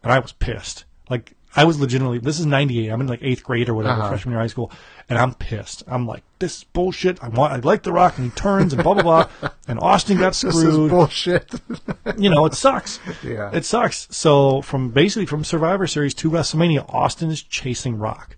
[0.04, 0.86] and I was pissed.
[1.10, 2.20] Like I was legitimately.
[2.20, 2.90] This is '98.
[2.90, 4.10] I'm in like eighth grade or whatever, Uh-huh.
[4.10, 4.72] freshman year of high school,
[5.10, 5.84] and I'm pissed.
[5.88, 7.22] I'm like, this is bullshit.
[7.24, 7.52] I want.
[7.54, 10.56] I like The Rock, and he turns and blah blah blah, and Austin got screwed.
[10.56, 11.52] This is bullshit.
[12.18, 13.00] you know, it sucks.
[13.24, 13.52] Yeah.
[13.54, 14.08] It sucks.
[14.12, 18.38] So from basically from Survivor Series to WrestleMania, Austin is chasing Rock.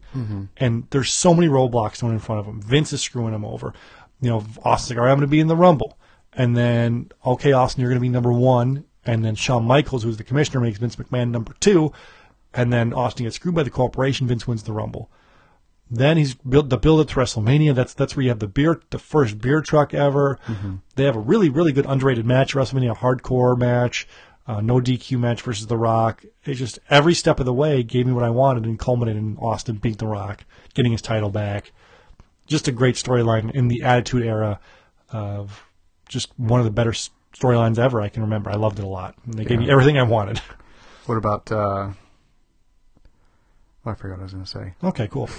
[0.56, 2.62] And there's so many roadblocks thrown in front of him.
[2.62, 3.74] Vince is screwing him over.
[4.22, 5.98] You know, Austin's like, all right, I'm going to be in the Rumble.
[6.34, 10.18] and then okay, Austin, you're going to be number one, and then Shawn Michaels, who's
[10.18, 11.92] the commissioner, makes Vince McMahon number two,
[12.54, 14.28] and then Austin gets screwed by the corporation.
[14.28, 15.10] Vince wins the Rumble.
[15.92, 17.76] Then he's built the build up to WrestleMania.
[17.76, 20.40] That's that's where you have the beer, the first beer truck ever.
[20.96, 22.56] They have a really really good underrated match.
[22.56, 24.08] WrestleMania a hardcore match,
[24.48, 26.26] uh, no DQ match versus The Rock.
[26.44, 29.38] It just every step of the way gave me what I wanted and culminated in
[29.38, 31.72] Austin beating The Rock, getting his title back.
[32.48, 34.60] Just a great storyline in the Attitude Era
[35.10, 35.64] of
[36.08, 38.50] just one of the better storylines ever I can remember.
[38.52, 39.16] I loved it a lot.
[39.26, 40.42] And they gave me everything I wanted.
[41.06, 41.52] What about?
[41.52, 41.90] Uh,
[43.86, 44.74] oh, I forgot what I was going to say.
[44.84, 45.30] Okay, cool.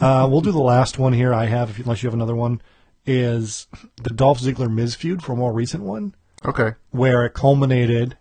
[0.00, 1.34] Uh, we'll do the last one here.
[1.34, 2.62] I have, if, unless you have another one,
[3.04, 3.66] is
[4.02, 6.72] the Dolph Ziggler Miz feud for a more recent one, Okay.
[6.90, 8.16] where it culminated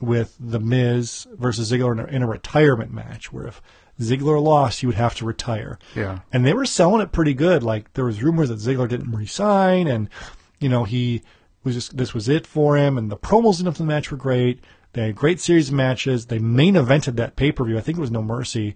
[0.00, 3.60] with the Miz versus Ziggler in a, in a retirement match, where if
[4.00, 5.78] Ziggler lost, he would have to retire.
[5.94, 6.20] Yeah.
[6.32, 7.62] And they were selling it pretty good.
[7.62, 10.08] Like there was rumors that Ziggler didn't resign, and
[10.58, 11.22] you know he
[11.62, 12.96] was just this was it for him.
[12.98, 14.64] And the promos in the match were great.
[14.92, 16.26] They had a great series of matches.
[16.26, 17.78] They main evented that pay per view.
[17.78, 18.74] I think it was No Mercy,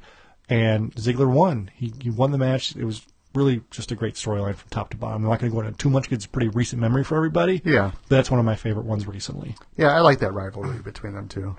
[0.48, 1.70] and Ziggler won.
[1.74, 2.76] He he won the match.
[2.76, 5.24] It was really just a great storyline from top to bottom.
[5.24, 7.16] I'm not going to go into too much because it's a pretty recent memory for
[7.16, 7.60] everybody.
[7.64, 7.90] Yeah.
[8.08, 9.56] But that's one of my favorite ones recently.
[9.76, 11.56] Yeah, I like that rivalry between them two.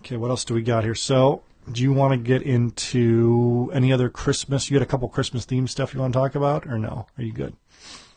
[0.00, 0.94] Okay, what else do we got here?
[0.94, 4.70] So, do you want to get into any other Christmas?
[4.70, 7.06] You had a couple Christmas themed stuff you want to talk about, or no?
[7.16, 7.54] Are you good?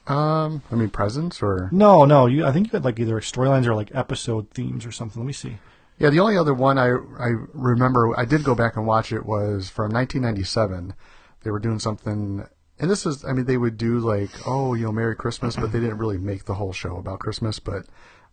[0.05, 2.25] Um, I mean presents or No, no.
[2.25, 5.21] You, I think you had like either storylines or like episode themes or something.
[5.21, 5.59] Let me see.
[5.97, 6.09] yeah.
[6.09, 9.69] The only other one I I remember I did go back and watch it was
[9.69, 10.93] from 1997.
[11.43, 12.45] They were doing something,
[12.79, 15.71] and this is I mean they would do like oh you know Merry Christmas, but
[15.71, 17.59] they didn't really make the whole show about Christmas.
[17.59, 17.85] But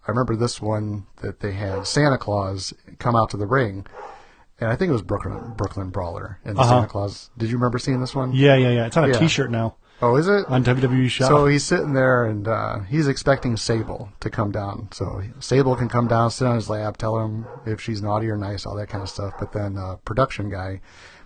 [0.09, 3.87] I remember this one that they had Santa Claus come out to the ring.
[4.61, 6.71] And I think it was Brooklyn Brooklyn Brawler and the Uh-huh.
[6.71, 7.31] Santa Claus.
[7.39, 8.33] Did you remember seeing this one?
[8.33, 8.87] Yeah, yeah, yeah.
[8.87, 9.27] It's on a Yeah.
[9.27, 10.47] shirt now Oh, is it?
[10.49, 11.29] on WWE Shop.
[11.29, 14.89] So he's sitting there and uh, he's expecting Sable to come down.
[14.93, 18.37] So Sable can come down, sit on his lap, tell him if she's naughty or
[18.37, 19.35] nice, all that kind of stuff.
[19.39, 20.81] But then uh, production guy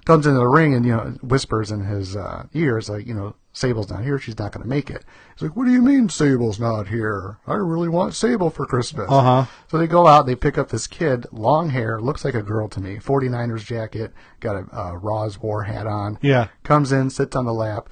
[0.04, 3.34] comes into the ring and you know whispers in his uh, ears like, you know,
[3.54, 4.18] Sable's not here.
[4.18, 5.04] She's not going to make it.
[5.34, 7.38] He's like, "What do you mean Sable's not here?
[7.46, 9.46] I really want Sable for Christmas." Uh-huh.
[9.68, 10.26] So they go out.
[10.26, 12.96] They pick up this kid, long hair, looks like a girl to me.
[12.96, 16.48] 49ers jacket, got a uh, Roz War hat on yeah.
[16.64, 17.88] comes in, sits on the lap,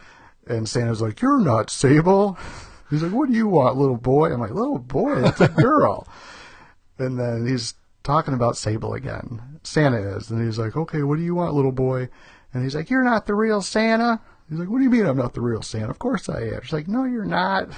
[0.46, 2.36] and Santa's like, "You're not Sable."
[2.90, 6.08] He's like, "What do you want, little boy?" I'm like, "Little boy, that's a girl."
[6.98, 9.60] and then he's talking about Sable again.
[9.62, 12.08] Santa is, and he's like, "Okay, what do you want, little boy?"
[12.52, 14.20] And he's like, "You're not the real Santa."
[14.52, 16.60] He's like, "What do you mean I'm not the real Santa?" Of course I am.
[16.62, 17.74] She's like, "No, you're not." And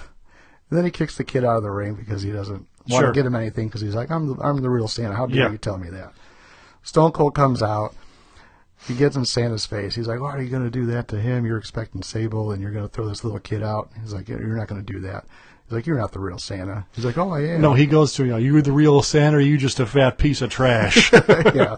[0.79, 3.07] then he kicks the kid out of the ring because he doesn't want Sure.
[3.07, 5.15] to get him anything because he's like, "I'm the, I'm the real Santa.
[5.15, 5.51] How dare Yeah.
[5.53, 6.13] you tell me that?"
[6.83, 7.95] Stone Cold comes out.
[8.89, 9.95] He gets in Santa's face.
[9.95, 11.47] He's like, "Why are you going to do that to him?
[11.47, 14.41] You're expecting Sable, and you're going to throw this little kid out." He's like, "You're
[14.57, 15.25] not going to do that."
[15.67, 18.13] He's like, "You're not the real Santa." He's like, "Oh, I am." No, he goes
[18.15, 21.11] to you know, you the real Santa, or you just a fat piece of trash.
[21.29, 21.77] yeah.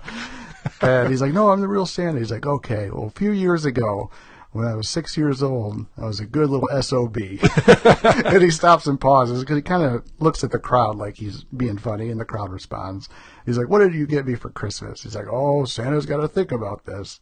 [0.81, 3.65] And he's like, "No, I'm the real Santa." He's like, "Okay." Well, a few years
[3.65, 4.11] ago,
[4.57, 7.17] when I was six years old, I was a good little sob.
[7.17, 11.45] and he stops and pauses because he kind of looks at the crowd like he's
[11.45, 13.09] being funny, and the crowd responds.
[13.45, 16.29] He's like, "What did you get me for Christmas?" He's like, "Oh, Santa's got to
[16.29, 17.21] think about this."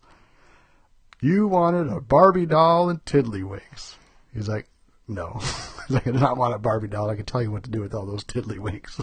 [1.21, 3.95] You wanted a Barbie doll and tiddlywinks.
[4.35, 4.69] He's like,
[5.09, 5.39] no.
[5.41, 7.11] He's like, I did not want a Barbie doll.
[7.11, 8.99] I can tell you what to do with all those tiddlywinks.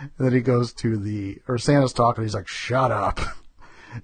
[0.00, 2.24] and then he goes to the, or Santa's talking.
[2.24, 3.20] He's like, shut up.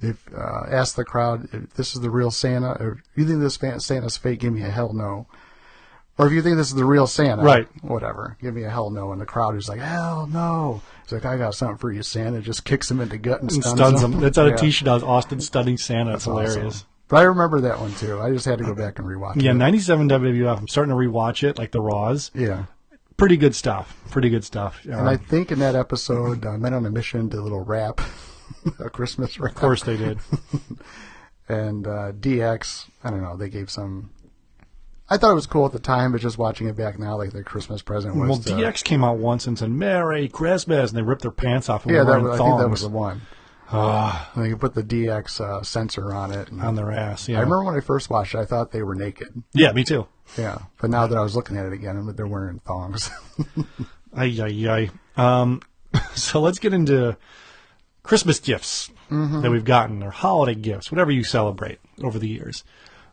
[0.00, 3.57] If uh, ask the crowd if this is the real Santa, or you think this
[3.57, 5.26] fan, Santa's fake, give me a hell no.
[6.18, 7.66] Or if you think this is the real Santa, Right.
[7.83, 9.12] Whatever, give me a hell no.
[9.12, 10.83] And the crowd is like, hell no.
[11.02, 12.40] He's like, I got something for you, Santa.
[12.40, 14.20] Just kicks him in the gut and and stuns, stuns him.
[14.20, 14.55] That's on Yeah.
[14.55, 14.88] a t-shirt.
[14.88, 16.14] Out Austin stunning Santa.
[16.14, 16.50] It's That's awesome.
[16.52, 16.85] hilarious.
[17.09, 18.20] But I remember that one too.
[18.20, 19.42] I just had to go back and rewatch it.
[19.42, 20.59] Yeah, 97 WWF.
[20.59, 22.31] I'm starting to rewatch it, like the Raws.
[22.35, 22.64] Yeah.
[23.16, 23.98] Pretty good stuff.
[24.11, 24.85] Pretty good stuff.
[24.85, 27.64] And I Um, think in that episode, uh, Men on a Mission to a little
[27.64, 28.00] rap,
[28.79, 29.53] a Christmas rap.
[29.53, 30.18] of course they did.
[31.48, 34.11] And uh, DX, I don't know, they gave some.
[35.11, 37.33] I thought it was cool at the time, but just watching it back now, like
[37.33, 38.29] their Christmas present was.
[38.29, 41.68] well, to- DX came out once and said "Merry Christmas," and they ripped their pants
[41.68, 43.22] off and Yeah, that was, I think that was the one.
[43.70, 46.48] And they put the DX uh, censor on it.
[46.51, 47.29] And on their ass.
[47.29, 49.42] Yeah, I remember when I first watched it, I thought they were naked.
[49.53, 50.07] Yeah, me too.
[50.38, 53.11] Yeah, but now that I was looking at it again, they're wearing thongs.
[54.14, 54.90] Ay ay ay.
[55.16, 55.61] Um,
[56.14, 57.16] so let's get into
[58.02, 58.90] Christmas gifts
[59.42, 62.64] that we've gotten, or holiday gifts, whatever you celebrate over the years.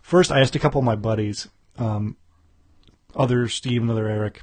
[0.01, 1.47] First, I asked a couple of my buddies,
[1.77, 2.15] um,
[3.15, 4.41] other Steve and other Eric,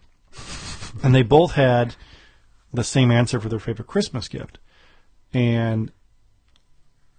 [1.03, 1.97] and they both had
[2.73, 4.59] the same answer for their favorite Christmas gift.
[5.33, 5.91] And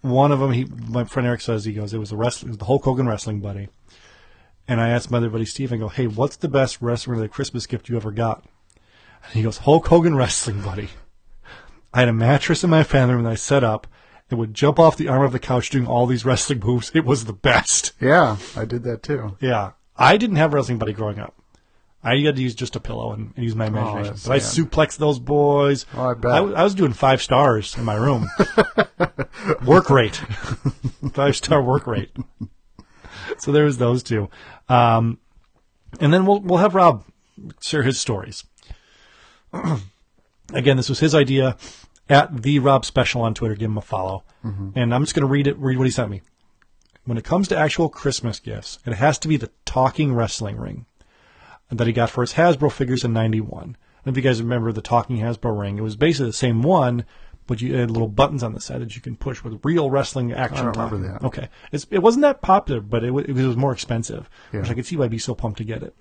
[0.01, 2.65] one of them, he, my friend Eric says, he goes, it was the wrestling, the
[2.65, 3.69] Hulk Hogan wrestling buddy.
[4.67, 7.65] And I asked my other buddy Steve, I go, hey, what's the best wrestling Christmas
[7.65, 8.45] gift you ever got?
[9.25, 10.89] And he goes, Hulk Hogan wrestling, buddy.
[11.97, 13.87] I had a mattress in my family room that I set up
[14.29, 16.91] and would jump off the arm of the couch doing all these wrestling moves.
[16.93, 17.93] It was the best.
[17.99, 19.35] Yeah, I did that too.
[19.41, 19.71] Yeah.
[19.95, 21.33] I didn't have a wrestling buddy growing up.
[22.03, 24.13] I had to use just a pillow and, and use my imagination.
[24.15, 25.87] Oh, but I suplexed those boys.
[25.95, 26.31] Oh, I bet.
[26.31, 28.29] I, I was doing five stars in my room.
[29.65, 30.17] work rate.
[31.13, 32.15] five star work rate.
[33.39, 34.29] So there's those two.
[34.69, 35.17] Um,
[35.99, 37.05] and then we'll, we'll have Rob
[37.59, 38.43] share his stories.
[40.53, 41.57] Again, this was his idea
[42.09, 43.55] at the Rob Special on Twitter.
[43.55, 44.23] Give him a follow.
[44.45, 44.69] Mm-hmm.
[44.75, 46.21] And I'm just going to read it, read what he sent me.
[47.05, 50.85] When it comes to actual Christmas gifts, it has to be the talking wrestling ring
[51.71, 53.77] that he got for his Hasbro figures in 91.
[54.05, 57.05] And if you guys remember the talking Hasbro ring, it was basically the same one,
[57.45, 60.33] but you had little buttons on the side that you can push with real wrestling
[60.33, 60.67] action.
[60.67, 61.25] I don't remember that.
[61.25, 61.49] Okay.
[61.71, 64.29] It's, it wasn't that popular, but it, wa- it was more expensive,
[64.61, 65.95] which I could see why I'd be so pumped to get it.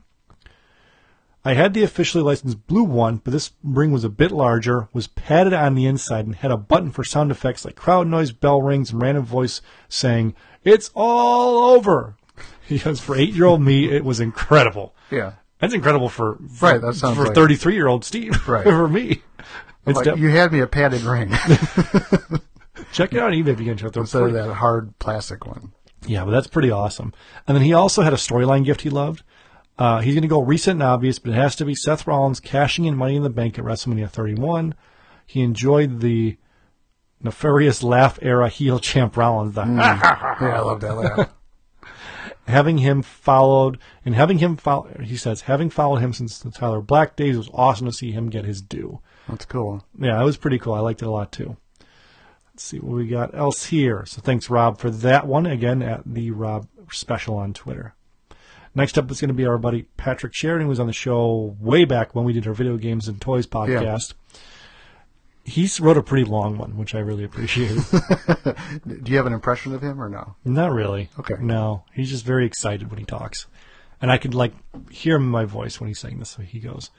[1.46, 5.06] I had the officially licensed blue one, but this ring was a bit larger, was
[5.06, 8.60] padded on the inside, and had a button for sound effects like crowd noise, bell
[8.60, 12.16] rings, and random voice saying, It's all over.
[12.82, 14.94] Goes, For eight year old me, it was incredible.
[15.10, 15.34] Yeah.
[15.60, 18.46] That's incredible for, for Right, that sounds for like- 33 year old Steve.
[18.48, 18.64] Right.
[18.64, 19.22] for me.
[19.86, 21.30] It's Like, def- you had me a padded ring
[22.92, 23.86] check it out on eBay if you can.
[24.00, 25.72] Instead of that hard plastic one.
[26.06, 27.12] Yeah, but that's pretty awesome.
[27.46, 29.22] And then he also had a storyline gift he loved.
[29.78, 32.40] Uh, he's going to go recent and obvious, but it has to be Seth Rollins
[32.40, 34.74] cashing in Money in the Bank at WrestleMania 31.
[35.26, 36.38] He enjoyed the
[37.20, 39.54] nefarious laugh era heel champ Rollins.
[39.54, 41.30] The Yeah, I love that laugh.
[42.46, 44.88] having him followed and having him follow.
[45.02, 48.12] He says having followed him since the Tyler Black days it was awesome to see
[48.12, 49.00] him get his due.
[49.28, 49.84] That's cool.
[49.98, 50.74] Yeah, it was pretty cool.
[50.74, 51.56] I liked it a lot too.
[52.52, 54.06] Let's see what we got else here.
[54.06, 55.44] So thanks, Rob, for that one.
[55.44, 57.95] Again, at the Rob Special on Twitter.
[58.76, 61.56] Next up is going to be our buddy Patrick Sheridan, who was on the show
[61.58, 64.12] way back when we did our video games and toys podcast.
[65.44, 67.82] He wrote a pretty long one, which I really appreciated.
[68.86, 70.36] Do you have an impression of him or no?
[70.44, 71.08] Not really.
[71.18, 71.36] Okay.
[71.40, 73.46] No, he's just very excited when he talks,
[74.02, 74.52] and I could like
[74.90, 76.30] hear my voice when he's saying this.
[76.30, 76.90] So he goes,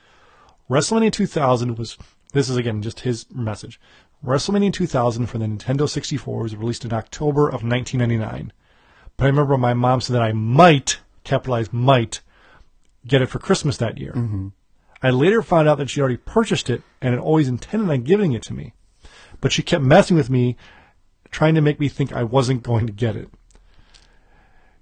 [0.71, 1.95] "WrestleMania 2000 was
[2.33, 3.79] this is again just his message.
[4.25, 8.51] WrestleMania 2000 for the Nintendo 64 was released in October of 1999,
[9.15, 12.21] but I remember my mom said that I might capitalize might
[13.05, 14.13] get it for Christmas that year.
[14.13, 14.47] Mm-hmm.
[15.01, 18.33] I later found out that she already purchased it and had always intended on giving
[18.33, 18.73] it to me,
[19.41, 20.57] but she kept messing with me
[21.29, 23.29] trying to make me think I wasn't going to get it.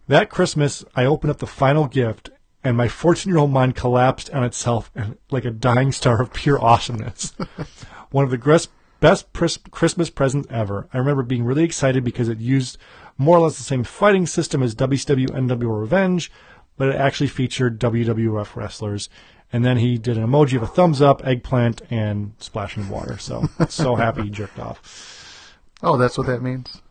[0.08, 2.29] That Christmas, I opened up the final gift,
[2.63, 6.34] and my 14 year old mind collapsed on itself and- like a dying star of
[6.34, 7.34] pure awesomeness.
[8.12, 10.88] One of the best Christmas presents ever.
[10.93, 12.77] I remember being really excited because it used
[13.17, 16.32] more or less the same fighting system as WCW NWO Revenge,
[16.78, 19.10] but it actually featured WWF wrestlers.
[19.54, 23.17] And then he did an emoji of a thumbs up, eggplant, and splashing water.
[23.17, 25.58] So, so happy he jerked off.
[25.82, 26.82] Oh, that's what that means.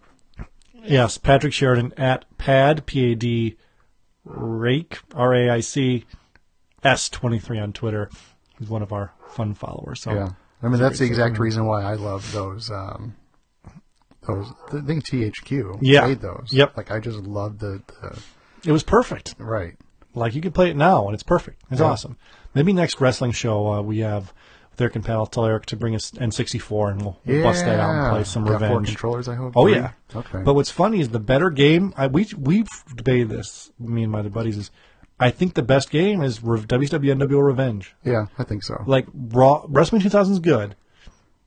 [0.83, 3.57] Yes, Patrick Sheridan at Pad P A D
[4.25, 6.05] Rake R A I C
[6.83, 8.11] S twenty three on Twitter.
[8.59, 10.03] He's one of our fun followers.
[10.03, 10.29] So Yeah.
[10.63, 12.71] I mean, that's the exact reason why I love those.
[12.71, 13.17] Um,
[14.27, 16.07] those I think THQ Yeah.
[16.07, 16.49] made those.
[16.51, 16.77] Yep.
[16.77, 18.19] Like I just love the, the
[18.69, 19.35] it was perfect.
[19.39, 19.75] right.
[20.15, 21.63] Like you can play it now, and it's perfect.
[21.71, 21.87] It's Yeah.
[21.89, 22.17] awesome.
[22.55, 24.33] Maybe next wrestling show uh, we have
[24.71, 25.17] with Eric and Pat.
[25.17, 27.91] I'll tell Eric to bring us N sixty four, and we'll, we'll bust that out
[27.91, 28.87] and play some Got Four revenge.
[28.89, 29.53] controllers, I hope.
[29.57, 29.91] Oh yeah.
[30.15, 30.41] Okay.
[30.45, 31.93] But what's funny is the better game.
[31.97, 33.73] I, we we've debated this.
[33.79, 34.71] Me and my other buddies is.
[35.21, 37.95] I think the best game is WCW Revenge.
[38.05, 38.83] yeah, I think so.
[38.87, 40.75] Like Raw WrestleMania 2000 is good,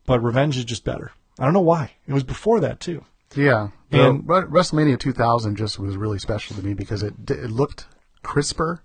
[0.05, 1.11] but Revenge is just better.
[1.39, 1.91] I don't know why.
[2.07, 3.03] It was before that too.
[3.35, 7.85] Yeah, And- Re- WrestleMania 2000 just was really special to me because it it looked
[8.23, 8.81] crisper,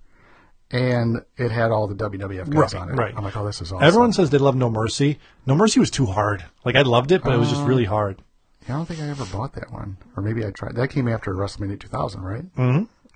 [0.70, 2.94] and it had all the WWF guys Right, on it.
[2.96, 3.14] right.
[3.16, 3.84] I'm like, oh, this is awesome.
[3.86, 5.18] Everyone says they love No Mercy.
[5.46, 6.44] No Mercy was too hard.
[6.64, 8.20] Like I loved it, but it was just really hard.
[8.68, 10.76] Yeah, I don't think I ever bought that one, or maybe I tried.
[10.76, 12.44] That came after WrestleMania 2000, right?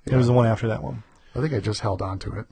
[0.05, 1.03] It was the one after that one.
[1.35, 2.45] I think I just held on to it.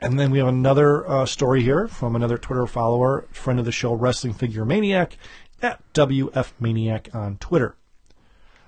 [0.00, 3.72] And then we have another uh, story here from another Twitter follower, friend of the
[3.72, 5.16] show, Wrestling Figure Maniac,
[5.62, 7.76] at WF Maniac on Twitter.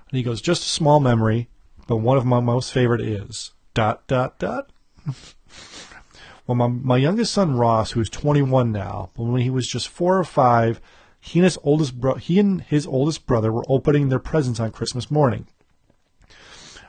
[0.09, 1.49] And he goes, just a small memory,
[1.87, 4.71] but one of my most favorite is dot dot dot.
[6.47, 10.17] well, my my youngest son Ross, who's 21 now, but when he was just four
[10.17, 10.81] or five,
[11.19, 14.71] he and his oldest bro- he and his oldest brother were opening their presents on
[14.71, 15.47] Christmas morning.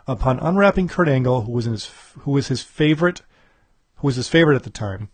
[0.06, 3.22] Upon unwrapping Kurt Angle, who was his who was his favorite
[3.96, 5.10] who was his favorite at the time.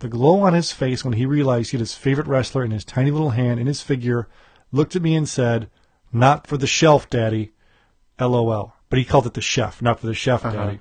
[0.00, 2.84] The glow on his face when he realized he had his favorite wrestler in his
[2.84, 4.28] tiny little hand in his figure
[4.70, 5.70] looked at me and said,
[6.12, 7.52] Not for the shelf, Daddy.
[8.20, 8.74] LOL.
[8.90, 10.80] But he called it the chef, not for the chef, Daddy.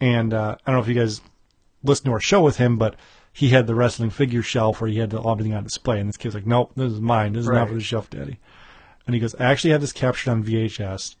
[0.00, 1.20] And uh, I don't know if you guys
[1.82, 2.96] listened to our show with him, but
[3.32, 6.16] he had the wrestling figure shelf where he had the, everything on display, and this
[6.16, 7.32] kid's like, "Nope, this is mine.
[7.32, 8.38] This is not for the shelf, Daddy."
[9.06, 11.16] And he goes, "I actually had this captured on VHS.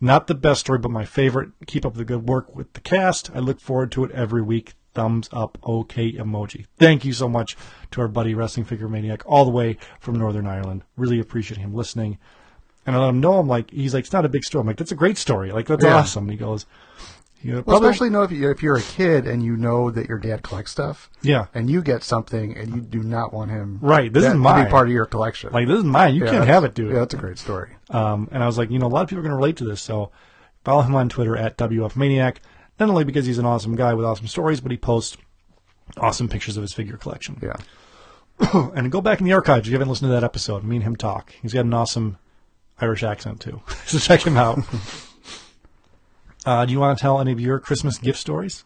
[0.00, 1.50] Not the best story, but my favorite.
[1.66, 3.30] Keep up the good work with the cast.
[3.34, 4.74] I look forward to it every week.
[4.94, 6.66] Thumbs up, okay emoji.
[6.78, 7.56] Thank you so much
[7.90, 10.82] to our buddy Wrestling Figure Maniac, all the way from Northern Ireland.
[10.96, 12.18] Really appreciate him listening.
[12.86, 13.38] And I let him know.
[13.38, 14.60] I'm like, he's like, it's not a big story.
[14.60, 15.52] I'm like, that's a great story.
[15.52, 15.96] Like, that's Yeah.
[15.96, 16.24] awesome.
[16.24, 16.66] And he goes,
[17.38, 20.08] he goes, Well, especially know if you if you're a kid and you know that
[20.08, 21.10] your dad collects stuff.
[21.22, 21.46] Yeah.
[21.54, 23.78] And you get something and you do not want him.
[23.82, 25.50] Right, this is to be part of your collection.
[25.52, 26.14] like, this is mine.
[26.14, 26.92] You Yeah, can't have it, dude.
[26.92, 27.70] Yeah, that's a great story.
[27.90, 29.56] Um, and I was like, you know, a lot of people are going to relate
[29.58, 29.82] to this.
[29.82, 30.10] So
[30.64, 32.40] follow him on Twitter at WF Maniac.
[32.78, 35.16] Not only because he's an awesome guy with awesome stories, but he posts
[35.96, 37.38] awesome pictures of his figure collection.
[37.42, 37.56] Yeah.
[38.74, 40.64] and go back in the archives if you haven't listened to that episode.
[40.64, 41.32] Me and him talk.
[41.40, 42.18] He's got an awesome
[42.80, 43.60] Irish accent too.
[43.86, 44.58] so check him out.
[46.46, 48.64] uh, do you want to tell any of your Christmas gift stories?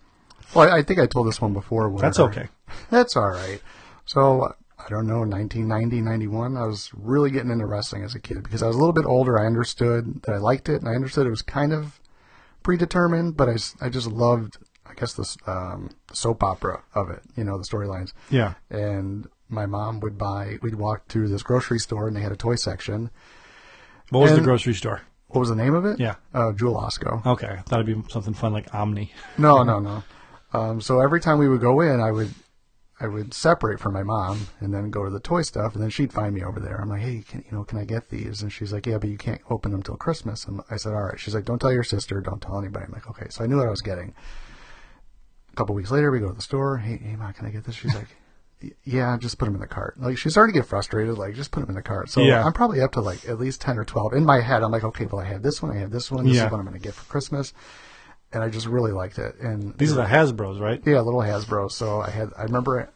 [0.55, 1.95] Well, I, I think I told this one before.
[1.99, 2.49] That's okay.
[2.91, 3.61] That's all right.
[4.07, 6.57] So I don't know, 1990, 91.
[6.57, 9.05] I was really getting into wrestling as a kid because I was a little bit
[9.05, 9.39] older.
[9.39, 12.01] I understood that I liked it, and I understood it was kind of
[12.69, 17.23] predetermined, but I, I just loved, I guess, the um, soap opera of it.
[17.35, 18.13] You know, the storylines.
[18.29, 18.55] Yeah.
[18.69, 20.59] And my mom would buy.
[20.61, 23.09] We'd walk to this grocery store, and they had a toy section.
[24.11, 25.01] What was the grocery store?
[25.29, 25.99] What was the name of it?
[25.99, 26.17] Yeah.
[26.35, 27.25] uh, Jewel Osco.
[27.25, 29.15] Okay, I thought it'd be something fun like Omni.
[29.39, 30.03] No, no, no.
[30.53, 32.35] Um, so every time we would go in, I would,
[33.01, 35.91] I would separate from my mom and then go to the toy stuff, and then
[35.91, 36.81] she'd find me over there.
[36.81, 38.43] I'm like, hey, can, you know, can I get these?
[38.43, 40.45] And she's like, yeah, but you can't open them till Christmas.
[40.47, 41.19] And I said, all right.
[41.21, 42.87] She's like, don't tell your sister, don't tell anybody.
[42.87, 43.27] I'm like, okay.
[43.31, 44.15] So I knew what I was getting.
[45.53, 46.79] A couple weeks later, we go to the store.
[46.79, 47.75] Hey, hey, ma, can I get this?
[47.75, 48.09] She's like.
[48.83, 50.01] Yeah, just put them in the cart.
[50.01, 51.17] Like she's starting to get frustrated.
[51.17, 52.11] Like just put them in the cart.
[52.11, 52.45] So Yeah.
[52.45, 54.65] I'm probably up to like at least ten or twelve in my head.
[54.65, 56.25] I'm like, okay, well I have this one, I have this one.
[56.27, 56.47] This Yeah.
[56.47, 57.53] is what I'm going to get for Christmas,
[58.33, 59.37] and I just really liked it.
[59.41, 60.81] And These are the Hasbro's, right?
[60.87, 61.71] yeah, little Hasbro.
[61.71, 62.91] So I had, I remember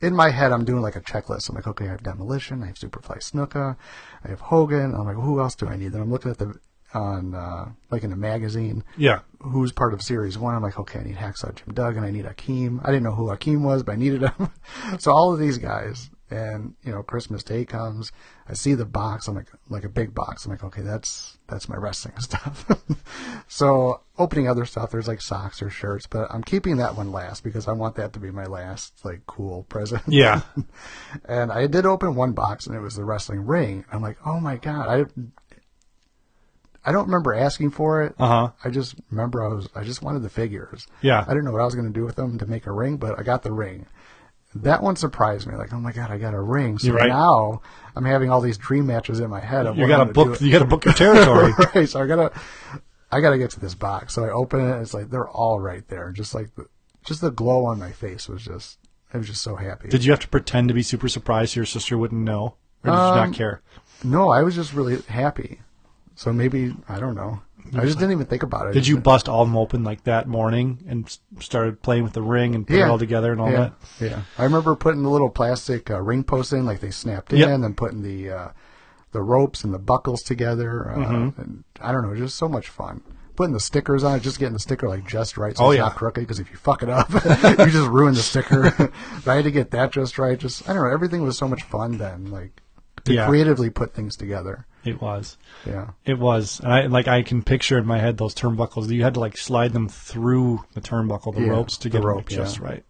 [0.00, 1.48] in my head, I'm doing like a checklist.
[1.48, 3.76] I'm like, okay, I have Demolition, I have Superfly Snuka,
[4.24, 4.94] I have Hogan.
[4.94, 5.92] I'm like, who else do I need?
[5.92, 6.54] Then I'm looking at the,
[6.92, 9.20] on, uh, like in a magazine, Yeah.
[9.40, 10.54] who's part of series one.
[10.54, 12.80] I'm like, okay, I need Hacksaw Jim Duggan, I need Akeem.
[12.84, 14.50] I didn't know who Akeem was, but I needed him.
[14.98, 18.10] so all of these guys, and you know, Christmas Day comes,
[18.48, 20.44] I see the box, I'm like, like a big box.
[20.44, 22.66] I'm like, okay, that's that's my wrestling stuff.
[23.48, 27.44] so opening other stuff, there's like socks or shirts, but I'm keeping that one last
[27.44, 30.02] because I want that to be my last like cool present.
[30.08, 30.42] Yeah.
[31.28, 33.84] and I did open one box, and it was the wrestling ring.
[33.92, 35.20] I'm like, oh my god, I.
[36.86, 38.14] I don't remember asking for it.
[38.18, 38.50] Uh huh.
[38.62, 40.86] I just remember I was I just wanted the figures.
[41.00, 41.24] Yeah.
[41.26, 42.98] I didn't know what I was going to do with them to make a ring,
[42.98, 43.86] but I got the ring.
[44.56, 45.56] That one surprised me.
[45.56, 46.78] Like, oh my god, I got a ring.
[46.78, 47.08] So right.
[47.08, 47.60] now
[47.96, 49.66] I'm having all these dream matches in my head.
[49.66, 50.40] Of You got to book.
[50.40, 51.52] You got to book your territory.
[51.74, 51.88] right.
[51.88, 52.32] So I gotta
[53.10, 54.14] I gotta get to this box.
[54.14, 54.80] So I open it.
[54.80, 56.12] It's like they're all right there.
[56.12, 56.66] Just like the,
[57.04, 58.78] just the glow on my face was just.
[59.12, 59.88] I was just so happy.
[59.88, 62.90] Did you have to pretend to be super surprised so your sister wouldn't know, or
[62.90, 63.62] did you Um, not care?
[64.02, 65.60] No, I was just really happy.
[66.16, 67.40] So maybe I don't know.
[67.76, 68.72] I just didn't even think about it.
[68.74, 72.22] Did you bust all of them open like that morning and started playing with the
[72.22, 73.72] ring and put it all together and all yeah, that?
[74.00, 77.38] Yeah, I remember putting the little plastic uh, ring posts in, like they snapped in,
[77.40, 77.48] Yep.
[77.48, 78.48] and then putting the uh,
[79.12, 80.90] the ropes and the buckles together.
[80.90, 81.40] Uh, Mm-hmm.
[81.40, 83.02] and I don't know, just so much fun.
[83.36, 85.78] Putting the stickers on it, just getting the sticker like just right, so Oh, it's
[85.78, 85.84] yeah.
[85.84, 86.22] not crooked.
[86.22, 88.70] Because if you fuck it up, you just ruin the sticker.
[89.24, 90.38] but I had to get that just right.
[90.38, 92.30] Just I don't know, everything was so much fun then.
[92.30, 92.60] Like
[93.04, 93.26] to Yeah.
[93.26, 94.66] creatively put things together.
[94.84, 95.36] It was.
[95.66, 95.90] Yeah.
[96.04, 96.60] It was.
[96.60, 98.90] And I like I can picture in my head those turnbuckles.
[98.90, 102.04] You had to like slide them through the turnbuckle, the Yeah, ropes to the get
[102.04, 102.64] rope, them just yeah.
[102.64, 102.84] right.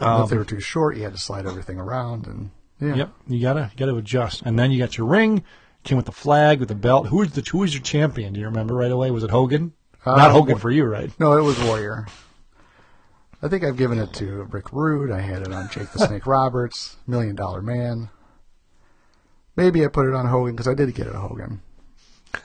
[0.00, 2.94] And if they were too short, you had to slide everything around and yeah.
[2.94, 3.12] Yep.
[3.26, 4.42] You gotta you gotta adjust.
[4.42, 5.42] And then you got your ring,
[5.82, 7.08] came with the flag, with the belt.
[7.08, 8.32] Who was the who was your champion?
[8.32, 9.10] Do you remember right away?
[9.10, 9.72] Was it Hogan?
[10.06, 11.10] Not Uh, Hogan wh- for you, right?
[11.18, 12.06] No, it was Warrior.
[13.42, 15.10] I think I've given it to Rick Rude.
[15.10, 18.08] I had it on Jake the Snake Roberts, Million Dollar Man.
[19.58, 21.60] Maybe I put it on Hogan because I did get it on Hogan.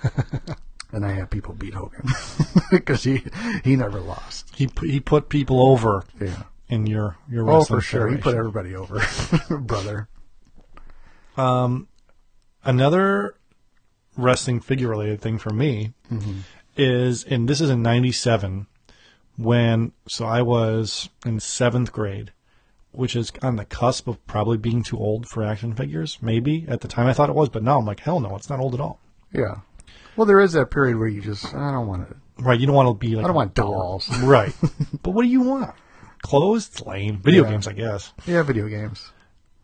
[0.92, 2.08] and I had people beat Hogan
[2.72, 3.24] because he
[3.64, 4.50] he never lost.
[4.56, 6.44] He he put people over Yeah.
[6.70, 8.08] in your your Oh, for sure.
[8.10, 9.00] He put everybody over,
[9.60, 10.08] brother.
[11.38, 11.88] Um,
[12.66, 13.36] Another
[14.18, 16.40] wrestling figure related thing for me Mm-hmm.
[16.78, 18.66] is, and this is in '97
[19.38, 22.32] when so I was in seventh grade,
[22.94, 26.18] which is on the cusp of probably being too old for action figures.
[26.22, 28.50] Maybe at the time I thought it was, but now I'm like, hell no, it's
[28.50, 29.00] not old at all.
[29.32, 29.56] Yeah.
[30.16, 32.16] Well, there is that period where you just I don't want to.
[32.38, 32.60] Right?
[32.60, 34.10] You don't want to be like I don't want dolls.
[34.24, 34.54] right?
[35.02, 35.74] but what do you want?
[36.22, 36.70] Clothes?
[36.70, 37.20] It's lame.
[37.20, 37.52] Video Yeah.
[37.52, 38.14] games, I guess.
[38.26, 39.12] Yeah, video games.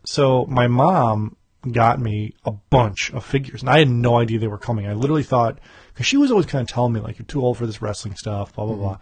[0.06, 1.36] So my mom
[1.72, 4.88] got me a bunch of figures, and I had no idea they were coming.
[4.88, 5.60] I literally thought
[5.94, 8.16] because she was always kind of telling me like you're too old for this wrestling
[8.16, 8.84] stuff, blah blah mm-hmm.
[8.84, 8.98] blah.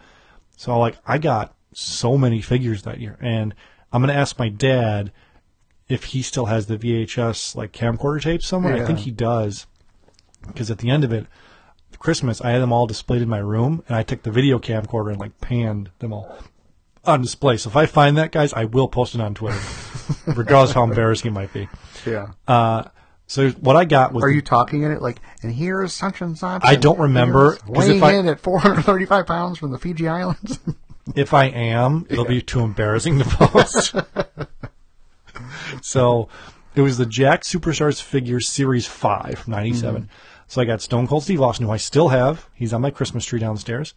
[0.56, 3.54] So like I got so many figures that year, and
[3.92, 5.12] I'm gonna ask my dad
[5.88, 8.76] if he still has the VHS like camcorder tape somewhere.
[8.82, 9.66] I think he does,
[10.46, 11.26] because at the end of it,
[11.98, 15.10] Christmas, I had them all displayed in my room, and I took the video camcorder
[15.10, 16.38] and like panned them all
[17.04, 17.56] on display.
[17.56, 19.58] So if I find that, guys, I will post it on Twitter,
[20.26, 21.68] regardless how embarrassing it might be.
[22.06, 22.28] Yeah.
[22.46, 22.84] Uh,
[23.26, 26.36] so what I got was Are you talking in it like, and here's such and
[26.38, 26.62] such?
[26.64, 30.58] I don't remember, Weighing if I- in at 435 pounds from the Fiji Islands.
[31.14, 33.94] If I am, it'll be too embarrassing to post.
[35.82, 36.28] so
[36.74, 39.62] it was the Jakks Superstars figure series five from mm-hmm.
[39.62, 40.08] '97.
[40.46, 42.48] So I got Stone Cold Steve Austin, who I still have.
[42.54, 43.94] He's on my Christmas tree downstairs.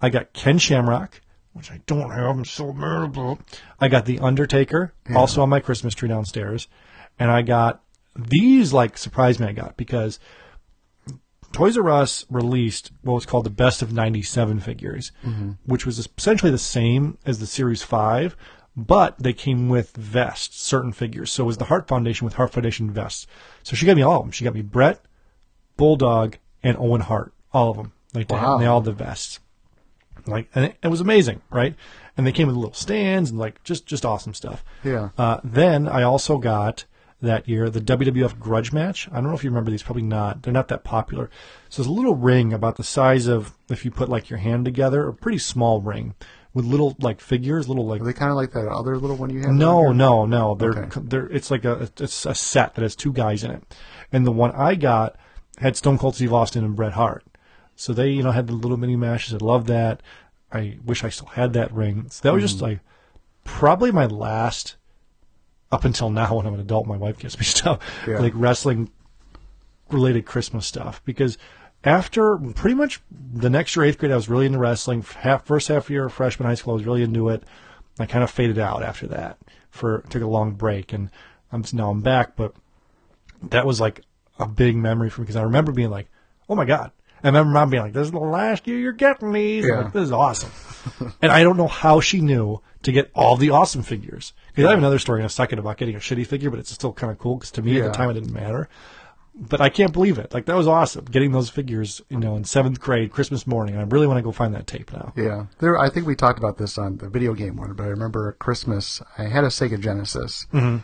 [0.00, 1.22] I got Ken Shamrock,
[1.54, 2.36] which I don't have.
[2.36, 3.38] I'm so mad about.
[3.80, 6.68] I got the Undertaker, also on my Christmas tree downstairs,
[7.18, 7.82] and I got
[8.14, 8.72] these.
[8.72, 10.18] Like surprised me, I got because
[11.56, 15.10] Toys R Us released what was called the Best of 97 figures,
[15.64, 18.36] which was essentially the same as the Series 5,
[18.76, 21.32] but they came with vests, certain figures.
[21.32, 23.26] So it was the Heart Foundation with Heart Foundation vests.
[23.62, 24.32] So she got me all of them.
[24.32, 25.00] She got me Brett,
[25.78, 27.92] Bulldog, and Owen Hart, all of them.
[28.14, 28.54] Like they, Wow.
[28.54, 29.40] and they all had the vests.
[30.26, 31.74] Like, and it, it was amazing, right?
[32.16, 34.62] And they came with little stands and like just just awesome stuff.
[34.84, 35.10] Yeah.
[35.16, 36.84] Uh, then I also got
[37.22, 39.08] that year the WWF Grudge match.
[39.10, 39.82] I don't know if you remember these.
[39.82, 40.42] Probably not.
[40.42, 41.30] They're not that popular.
[41.68, 44.64] So there's a little ring about the size of if you put like your hand
[44.64, 46.14] together, a pretty small ring
[46.52, 49.30] with little like figures, little like Are they kind of like that other little one
[49.30, 49.50] you had?
[49.50, 50.54] no, no, no.
[50.54, 51.00] They're Okay.
[51.04, 53.74] they're it's like a it's a set that has two guys in it,
[54.12, 55.16] and the one I got
[55.58, 57.24] had Stone Cold Steve Austin and Bret Hart.
[57.76, 59.34] So they you know had the little mini matches.
[59.34, 60.02] I love that.
[60.52, 62.06] I wish I still had that ring.
[62.10, 62.64] So that was just mm-hmm.
[62.64, 62.80] like
[63.44, 64.76] probably my last
[65.72, 66.86] up until now when I'm an adult.
[66.86, 68.18] My wife gives me stuff Yeah.
[68.18, 68.90] like wrestling
[69.90, 71.38] related Christmas stuff because
[71.84, 75.02] after pretty much the next year, eighth grade, I was really into wrestling.
[75.02, 77.42] Half, first half year of freshman high school, I was really into it.
[77.98, 79.38] I kind of faded out after that.
[79.70, 81.10] For took a long break, and
[81.52, 82.34] I'm now I'm back.
[82.34, 82.54] But
[83.42, 84.00] that was like
[84.38, 86.08] a big memory for me because I remember being like,
[86.48, 86.92] "Oh my god!"
[87.22, 89.66] I remember mom being like, "This is the last year you're getting these.
[89.66, 89.82] Yeah.
[89.82, 90.50] like, this is awesome."
[91.22, 94.32] and I don't know how she knew to get all the awesome figures.
[94.48, 96.70] Because I have another story in a second about getting a shitty figure, but it's
[96.70, 98.68] still kind of cool because to me at the time it didn't matter
[99.36, 100.32] but I can't believe it.
[100.32, 103.76] Like that was awesome getting those figures, you know, in seventh grade, Christmas morning.
[103.76, 105.12] I really want to go find that tape now.
[105.14, 105.78] Yeah, there.
[105.78, 108.38] I think we talked about this on the video game one, but I remember at
[108.38, 110.78] Christmas I had a Sega Genesis, mm-hmm.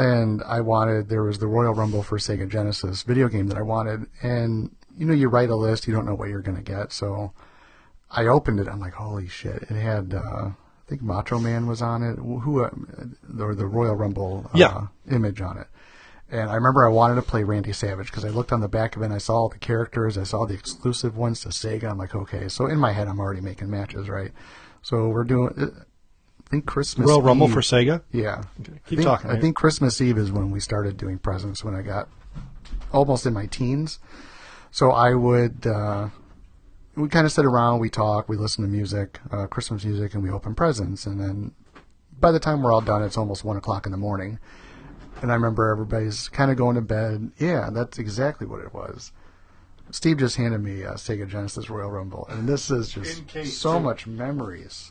[0.00, 3.62] and I wanted there was the Royal Rumble for Sega Genesis video game that I
[3.62, 6.92] wanted, and you know you write a list, you don't know what you're gonna get,
[6.92, 7.32] so
[8.10, 8.68] I opened it.
[8.68, 9.62] I'm like, holy shit!
[9.62, 10.54] It had uh, I
[10.88, 12.70] think Macho Man was on it, who uh,
[13.38, 14.86] or the Royal Rumble uh, Yeah.
[15.10, 15.66] image on it.
[16.30, 18.96] And I remember I wanted to play Randy Savage because I looked on the back
[18.96, 20.16] of it and I saw all the characters.
[20.16, 21.90] I saw the exclusive ones to Sega.
[21.90, 22.48] I'm like, okay.
[22.48, 24.32] So in my head, I'm already making matches, right?
[24.80, 25.80] So we're doing, uh,
[26.46, 28.00] I think Christmas Royal Rumble for Sega.
[28.12, 28.44] Yeah.
[28.64, 31.74] keep I think, talking, I think Christmas Eve is when we started doing presents when
[31.74, 32.08] I got
[32.92, 33.98] almost in my teens.
[34.72, 36.08] So I would, uh,
[36.96, 40.22] we kind of sit around, we talk, we listen to music, uh, Christmas music, and
[40.22, 41.04] we open presents.
[41.04, 41.52] And then
[42.18, 44.38] by the time we're all done, it's almost one o'clock in the morning.
[45.20, 47.32] And I remember everybody's kind of going to bed.
[47.38, 49.12] Yeah, that's exactly what it was.
[49.90, 54.06] Steve just handed me a Sega Genesis Royal Rumble, and this is just so much
[54.06, 54.90] memories.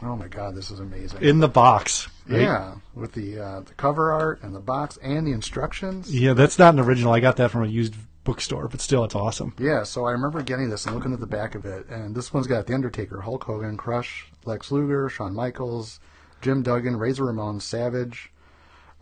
[0.00, 1.22] Oh my God, this is amazing.
[1.22, 2.08] In the box.
[2.28, 2.42] right?
[2.42, 6.14] Yeah, with the uh, the cover art and the box and the instructions.
[6.14, 7.12] Yeah, that's not an original.
[7.12, 7.96] I got that from a used
[8.28, 9.54] bookstore, but still, it's awesome.
[9.58, 12.32] Yeah, so I remember getting this and looking at the back of it, and this
[12.32, 15.98] one's got The Undertaker, Hulk Hogan, Crush, Lex Luger, Shawn Michaels,
[16.42, 18.30] Jim Duggan, Razor Ramon, Savage,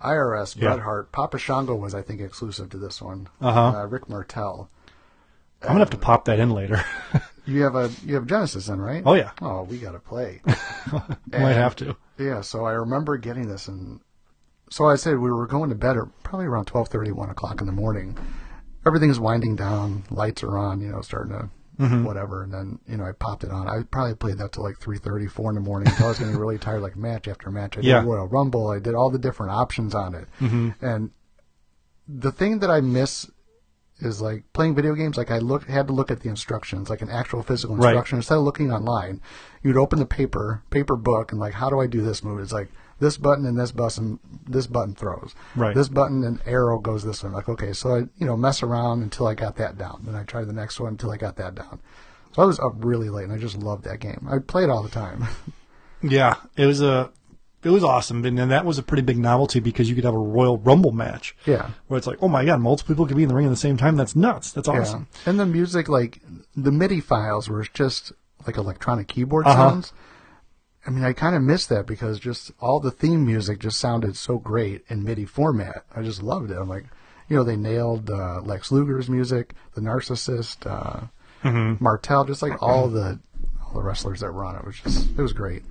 [0.05, 0.69] IRS, Yeah.
[0.69, 3.29] Bret Hart, Papa Shango was, I think, exclusive to this one.
[3.41, 3.81] Uh-huh.
[3.81, 4.71] Uh, Rick Martel.
[5.63, 6.85] I'm gonna have to pop that in later.
[7.49, 9.05] You have a you have Genesis in right?
[9.07, 9.31] Oh, yeah.
[9.41, 10.41] Oh, we got to play.
[11.31, 11.97] Might have to.
[12.19, 14.01] Yeah, so I remember getting this, and
[14.69, 17.61] so I said we were going to bed at probably around twelve thirty, one o'clock
[17.61, 18.19] in the morning.
[18.87, 22.05] Everything's winding down, lights are on, you know, starting to Mm-hmm.
[22.05, 23.69] whatever, and then you know I popped it on.
[23.69, 26.19] I probably played that till like three thirty, four in the morning until I was
[26.19, 27.77] getting really tired, like match after match.
[27.77, 27.99] I did Yeah.
[27.99, 28.09] Mm-hmm.
[28.09, 31.11] Royal Rumble, I did all the different options on it, and
[32.09, 33.31] the thing that I miss
[33.99, 35.19] is like playing video games.
[35.19, 37.91] Like I look had to look at the instructions, like an actual physical Right.
[37.91, 39.21] instruction instead of looking online.
[39.63, 42.41] You'd open the paper paper book and like, how do I do this move?
[42.41, 44.19] It's like this button and this button
[44.49, 45.35] this button throws.
[45.55, 45.75] Right.
[45.75, 47.29] This button and arrow goes this way.
[47.29, 50.03] I'm like okay, so I you know mess around until I got that down.
[50.05, 51.81] Then I tried the next one until I got that down.
[52.35, 54.27] So I was up really late and I just loved that game.
[54.31, 55.27] I played all the time.
[56.03, 57.11] Yeah, it was a,
[57.65, 60.15] it was awesome, and then that was a pretty big novelty because you could have
[60.15, 61.35] a Royal Rumble match.
[61.47, 61.71] Yeah.
[61.89, 63.57] where it's like, oh my god, multiple people could be in the ring at the
[63.57, 63.97] same time.
[63.97, 64.53] That's nuts.
[64.53, 65.09] That's awesome.
[65.25, 65.31] Yeah.
[65.31, 66.21] And the music, like
[66.55, 68.13] the MIDI files, were just
[68.47, 69.71] like electronic keyboard Uh-huh.
[69.71, 69.93] sounds.
[70.87, 74.17] I mean, I kind of missed that because just all the theme music just sounded
[74.17, 75.85] so great in MIDI format.
[75.95, 76.57] I just loved it.
[76.57, 76.85] I'm like,
[77.29, 81.07] you know, they nailed uh, Lex Luger's music, the Narcissist, uh,
[81.45, 81.83] Mm-hmm.
[81.85, 83.21] Martel, just like all the
[83.65, 84.61] all the wrestlers that were on it.
[84.61, 85.63] It was just it was great.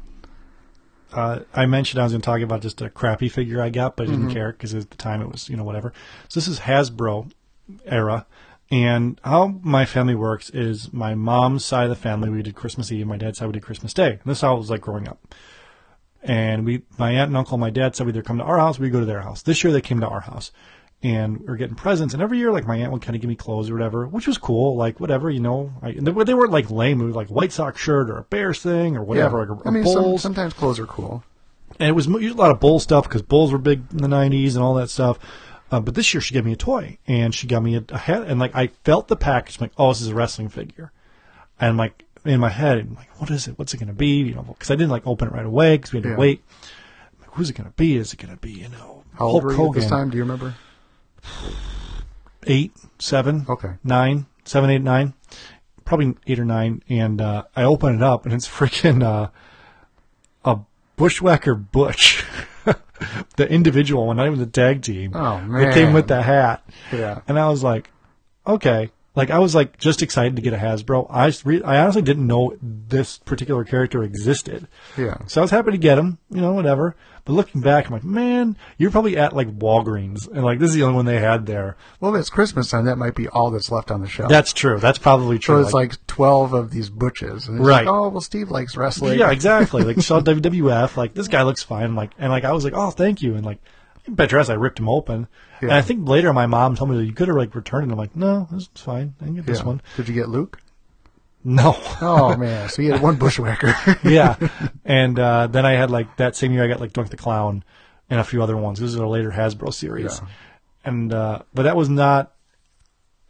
[1.13, 3.95] Uh, I mentioned I was going to talk about just a crappy figure I got,
[3.95, 4.20] but I Mm-hmm.
[4.22, 5.93] didn't care because at the time it was, you know, whatever.
[6.30, 7.32] So this is Hasbro
[7.86, 8.26] era.
[8.72, 12.91] And how my family works is my mom's side of the family, we did Christmas
[12.91, 13.05] Eve.
[13.05, 14.11] My dad's side, we did Christmas Day.
[14.13, 15.36] And this is how it was like growing up.
[16.24, 18.80] And we, my aunt and uncle, my dad said we either come to our house,
[18.80, 19.43] we go to their house.
[19.43, 20.51] This year they came to our house.
[21.03, 22.16] And we are getting presents.
[22.16, 24.26] And every year, like, my aunt would kind of give me clothes or whatever, which
[24.26, 24.76] was cool.
[24.76, 25.72] Like, whatever, you know.
[25.84, 26.99] I, they, were- they weren't like lame.
[27.01, 29.43] It was like White Sox shirt or a Bears thing or whatever.
[29.43, 29.49] Yeah.
[29.51, 31.24] Like a, I mean, some, sometimes clothes are cool.
[31.80, 34.55] and it was a lot of bull stuff because bulls were big in the 90s
[34.55, 35.20] and all that stuff
[35.76, 37.97] uh, but this year she gave me a toy and she got me a, a
[37.97, 40.91] head and like i felt the package I'm like oh this is a wrestling figure
[41.59, 44.17] and like in my head I'm like what is it what's it going to be
[44.23, 46.15] you know because i didn't like open it right away because we had to Yeah.
[46.17, 46.41] wait
[47.19, 49.32] like, who's it going to be is it going to be you know How old
[49.34, 50.09] Hulk were you Hogan this time?
[50.09, 50.53] Do you remember?
[52.47, 53.73] eight, seven, Okay.
[53.84, 55.13] nine, seven, eight, nine,
[55.84, 56.82] probably eight or nine.
[56.89, 59.30] And uh, I open it up, and it's freaking uh,
[60.43, 60.59] a
[60.95, 62.23] Bushwhacker Butch,
[63.37, 65.11] the individual one, not even the tag team.
[65.15, 66.63] Oh, man, It came with the hat.
[66.91, 67.21] Yeah.
[67.27, 67.89] And I was like,
[68.45, 68.91] okay.
[69.16, 71.07] Like I was like just excited to get a Hasbro.
[71.09, 74.68] I re- I honestly didn't know this particular character existed.
[74.97, 75.18] Yeah.
[75.28, 76.95] So I was happy to get him, you know, whatever.
[77.24, 80.76] But looking back, I'm like, man, you're probably at like Walgreens, and like this is
[80.76, 81.76] the only one they had there.
[81.99, 84.30] Well, if it's Christmas time, that might be all that's left on the shelf.
[84.30, 84.78] That's true.
[84.80, 85.55] That's probably true.
[85.55, 87.86] so it's like, twelve of these butches, and it's Right.
[87.86, 89.18] Like, oh well, Steve likes wrestling.
[89.18, 89.84] yeah, exactly.
[89.84, 90.97] Like saw WWF.
[90.97, 91.95] Like this guy looks fine.
[91.95, 93.34] Like and like I was like, oh, thank you.
[93.34, 93.59] And like,
[94.07, 95.27] bet your ass, I ripped him open.
[95.61, 97.91] And I think later my mom told me that you could have like returned it.
[97.93, 99.15] I'm like, no, this is fine.
[99.21, 99.65] I can get this Yeah.
[99.65, 99.81] one.
[99.97, 100.59] Did you get Luke?
[101.43, 101.75] No.
[102.01, 103.75] Oh man, so you had one bushwhacker.
[104.09, 104.35] yeah.
[104.83, 107.63] And uh, then I had like that same year I got like Doink the Clown
[108.09, 108.79] and a few other ones.
[108.79, 110.19] This is a later Hasbro series.
[110.21, 110.27] Yeah.
[110.83, 112.31] And uh, but that was not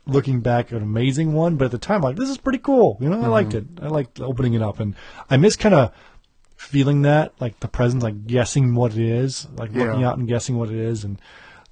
[0.07, 2.97] looking back an amazing one, but at the time like this is pretty cool.
[2.99, 3.65] You know, I liked it.
[3.81, 4.95] I liked opening it up and
[5.29, 5.91] I miss kind of
[6.55, 10.57] feeling that like the presence like guessing what it is, like looking out and guessing
[10.57, 11.19] what it is and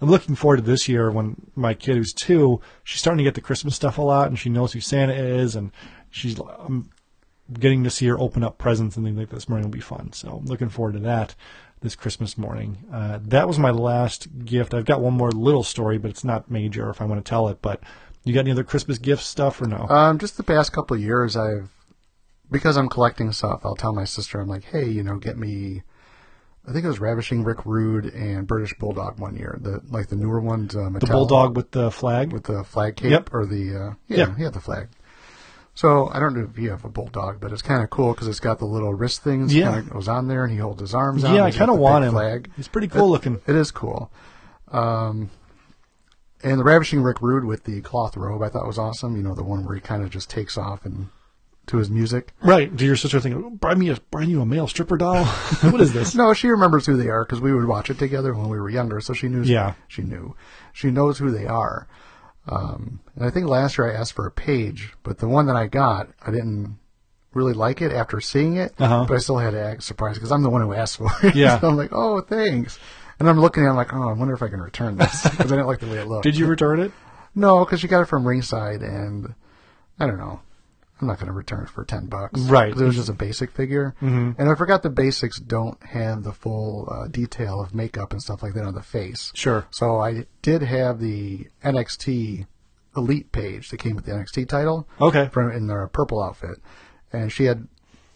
[0.02, 3.36] I'm looking forward to this year when my kid who's two, she's starting to get
[3.36, 5.72] the Christmas stuff a lot and she knows who Santa is and
[6.10, 6.90] she's I'm
[7.52, 10.12] getting to see her open up presents and things like this morning will be fun.
[10.14, 11.36] So I'm looking forward to that
[11.82, 12.78] this Christmas morning.
[12.92, 14.74] Uh, that was my last gift.
[14.74, 17.50] I've got one more little story, but it's not major if I want to tell
[17.50, 17.62] it.
[17.62, 17.82] But
[18.24, 19.88] you got any other Christmas gift stuff or no?
[19.90, 21.70] Um, just the past couple of years, I've
[22.54, 23.62] because I'm collecting stuff.
[23.66, 25.84] I'll tell my sister, I'm like, hey, you know, get me.
[26.66, 29.58] I think it was Ravishing Rick Rude and British Bulldog one year.
[29.60, 30.74] The like the newer ones.
[30.74, 32.32] Uh, the bulldog with the flag.
[32.32, 33.30] with the flag cape Yep.
[33.34, 34.36] or the uh, yeah, Yeah.
[34.40, 34.88] yeah, the flag.
[35.76, 38.28] So I don't know if you have a bulldog, but it's kind of cool because
[38.30, 39.54] it's got the little wrist things.
[39.54, 39.74] Yeah.
[39.74, 41.34] kinda goes on there, and he holds his arms out.
[41.36, 42.12] yeah, I kind of want him.
[42.12, 42.50] Flag.
[42.56, 43.42] He's pretty cool looking.
[43.48, 44.10] It is cool.
[44.72, 45.32] Um,
[46.44, 49.16] and the Ravishing Rick Rude with the cloth robe, I thought was awesome.
[49.18, 51.10] You know, the one where he kind of just takes off and
[51.68, 52.34] to his music.
[52.42, 52.74] Right.
[52.76, 55.26] Do your sister think, buy me a, buy you a male stripper doll?
[55.62, 56.16] what is this?
[56.16, 58.70] No, she remembers who they are because we would watch it together when we were
[58.70, 59.00] younger.
[59.02, 59.44] So she knew.
[59.44, 59.74] Yeah.
[59.88, 60.36] she knew.
[60.74, 61.88] She knows who they are.
[62.48, 65.56] Um, and I think last year I asked for a Paige, but the one that
[65.56, 66.78] I got, I didn't
[67.34, 68.74] really like it after seeing it.
[68.78, 69.06] Uh-huh.
[69.08, 71.36] But I still had to act surprised because I'm the one who asked for it.
[71.36, 71.60] Yeah.
[71.62, 72.80] so I'm like, oh, thanks.
[73.20, 75.24] And I'm looking at it, I'm like, oh, I wonder if I can return this
[75.30, 76.24] because I didn't like the way it looked.
[76.24, 76.92] Did you return it?
[77.36, 79.34] No, because she got it from ringside, and
[80.00, 80.42] I don't know.
[81.04, 82.72] I'm not going to return it for ten bucks, Right.
[82.72, 84.32] 'Cause It was just a basic figure, mm-hmm.
[84.40, 88.42] and I forgot the basics don't have the full uh, detail of makeup and stuff
[88.42, 89.32] like that on the face.
[89.36, 89.66] Sure.
[89.70, 92.46] So I did have the NXT
[92.96, 94.88] Elite Paige that came with the NXT title.
[95.02, 95.30] Okay.
[95.34, 96.58] From in their purple outfit,
[97.12, 97.68] and she had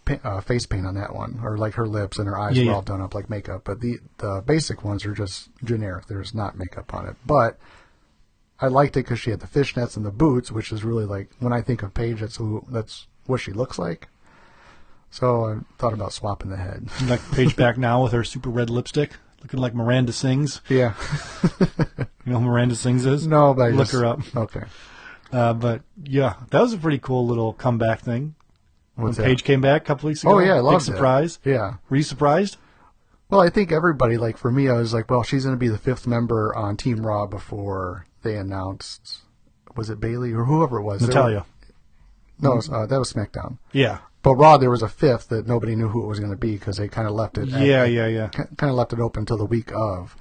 [0.06, 2.64] pa- uh, face paint on that one, or like her lips and her eyes Yeah,
[2.64, 2.76] were yeah.
[2.76, 3.64] all done up like makeup.
[3.66, 6.06] But the the basic ones are just generic.
[6.08, 7.60] There's not makeup on it, but.
[8.60, 11.30] I liked it because she had the fishnets and the boots, which is really like
[11.40, 14.08] when I think of Paige, that's who that's what she looks like.
[15.10, 16.88] So I thought about swapping the head.
[17.08, 20.62] Like Paige back now with her super red lipstick, looking like Miranda Sings.
[20.70, 20.94] yeah,
[21.60, 23.26] You know who Miranda Sings is?
[23.28, 24.20] no, but I Look just- her up.
[24.36, 24.64] Okay,
[25.32, 28.36] Uh, but yeah, that was a pretty cool little comeback thing.
[28.96, 29.30] What's when that?
[29.30, 30.36] Paige came back a couple weeks ago.
[30.36, 30.96] Oh yeah, I loved Big it.
[30.98, 31.40] surprise.
[31.46, 31.76] Yeah.
[31.90, 32.58] Were you surprised?
[33.30, 35.68] Well, I think everybody, like for me, I was like, well, she's going to be
[35.68, 39.20] the fifth member on Team Raw before they announced.
[39.76, 41.02] Was it Bayley or whoever it was?
[41.02, 41.40] Natalya.
[41.40, 41.46] were-
[42.40, 43.58] no, was, uh, that was SmackDown.
[43.72, 44.00] Yeah.
[44.22, 46.54] But Raw, there was a fifth that nobody knew who it was going to be
[46.54, 47.48] because they kind of left it.
[47.48, 48.28] Yeah, yeah, yeah.
[48.28, 50.16] Kind of left it open until the week of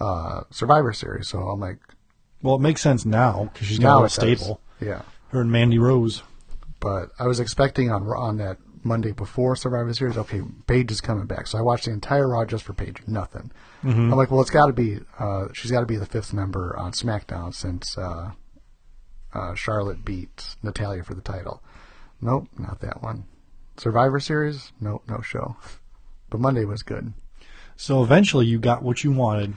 [0.00, 1.28] uh, Survivor Series.
[1.28, 1.78] So I'm like,
[2.42, 4.60] Well, it makes sense now because she's now a stable.
[4.80, 5.02] Yeah.
[5.30, 6.22] Her and Mandy Rose.
[6.80, 8.58] But I was expecting on on that
[8.88, 10.16] Monday before Survivor Series.
[10.16, 13.02] Okay, Paige is coming back, so I watched the entire Raw just for Paige.
[13.06, 13.52] Nothing.
[13.84, 14.10] Mhm.
[14.10, 14.98] I'm like, well, it's got to be.
[15.18, 18.32] Uh, she's got to be the fifth member on SmackDown since uh,
[19.34, 21.62] uh, Charlotte beat Natalya for the title.
[22.20, 23.26] Nope, not that one.
[23.76, 24.72] Survivor Series?
[24.80, 25.56] Nope, no show.
[26.30, 27.14] But Monday was good.
[27.76, 29.54] So eventually, you got what you wanted.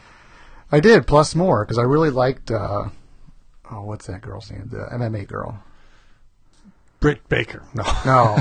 [0.71, 2.49] I did, plus more, because I really liked.
[2.49, 2.89] Uh,
[3.69, 4.69] oh, what's that girl's name?
[4.71, 5.61] The MMA girl.
[7.01, 7.63] Britt Baker.
[7.73, 7.83] No.
[8.05, 8.37] No.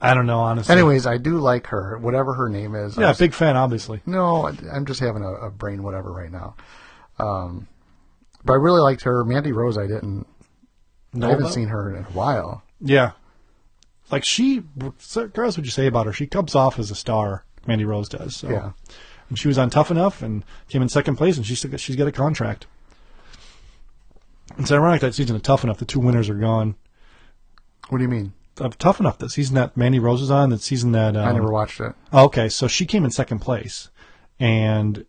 [0.00, 0.72] I don't know, honestly.
[0.72, 2.96] Anyways, I do like her, whatever her name is.
[2.96, 4.00] Yeah, was- big fan, obviously.
[4.06, 6.54] No, I'm just having a, a brain whatever right now.
[7.18, 7.66] Um,
[8.44, 9.24] but I really liked her.
[9.24, 10.26] Mandy Rose, I didn't.
[11.12, 11.54] Know I haven't about?
[11.54, 12.62] seen her in a while.
[12.80, 13.12] Yeah.
[14.10, 14.62] Like she,
[15.32, 16.12] girls, would you say about her?
[16.12, 17.44] She comes off as a star.
[17.66, 18.36] Mandy Rose does.
[18.36, 18.48] So.
[18.48, 18.72] Yeah.
[19.28, 21.96] And she was on Tough Enough and came in second place, and she's got, she's
[21.96, 22.66] got a contract.
[24.58, 26.76] It's ironic that season of Tough Enough, the two winners are gone.
[27.88, 28.32] What do you mean?
[28.60, 31.32] Of Tough Enough, the season that Mandy Rose was on, that season that um, I
[31.32, 31.94] never watched it.
[32.12, 33.90] Oh, okay, so she came in second place,
[34.40, 35.04] and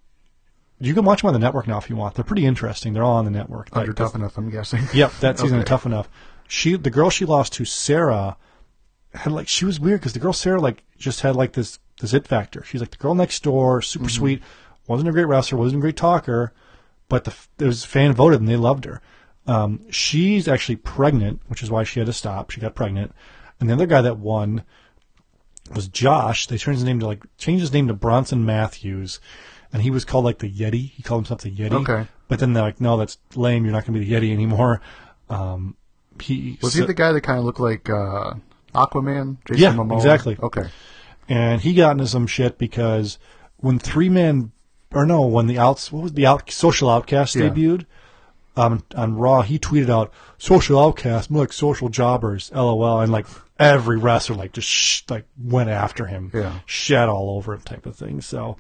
[0.80, 2.16] you can watch them on the network now if you want.
[2.16, 2.94] They're pretty interesting.
[2.94, 3.70] They're all on the network.
[3.74, 4.84] Under Like, tough enough, I'm guessing.
[4.94, 5.70] Yep, that season of Okay.
[5.70, 6.10] Tough Enough.
[6.48, 8.38] She, the girl she lost to Sarah,
[9.14, 12.14] had like she was weird because the girl Sarah like just had like this this
[12.14, 12.64] it factor.
[12.64, 14.12] She's like the girl next door, super Mhm.
[14.12, 14.44] sweet,
[14.88, 16.54] wasn't a great wrestler, wasn't a great talker,
[17.08, 19.02] but the there was fan voted and they loved her.
[19.48, 22.52] Um, she's actually pregnant, which is why she had to stop.
[22.52, 23.14] She got pregnant,
[23.60, 24.64] and the other guy that won
[25.74, 26.48] was Josh.
[26.48, 29.20] They changed his name to like changed his name to Bronson Matthews,
[29.72, 30.90] and he was called like the Yeti.
[30.92, 31.74] He called himself the Yeti.
[31.74, 32.08] Okay.
[32.28, 33.64] But then they're like, no, that's lame.
[33.66, 34.82] You're not going to be the Yeti anymore.
[35.30, 35.76] Um,
[36.22, 38.34] he Was so- he the guy that kind of looked like uh,
[38.76, 39.38] Aquaman?
[39.46, 39.96] Jason yeah, Momoa?
[39.98, 40.38] exactly.
[40.42, 40.66] Okay.
[41.28, 43.18] And he got into some shit because
[43.58, 44.52] when three Men,
[44.92, 47.50] or no, when the outs what was the out social outcast Yeah.
[47.50, 47.86] debuted
[48.60, 53.26] um, on Raw, he tweeted out social outcast, more like social jobbers, lol, and like
[53.58, 56.60] every wrestler like just sh- like went after him, Yeah.
[56.66, 58.22] shat all over him type of thing.
[58.22, 58.58] So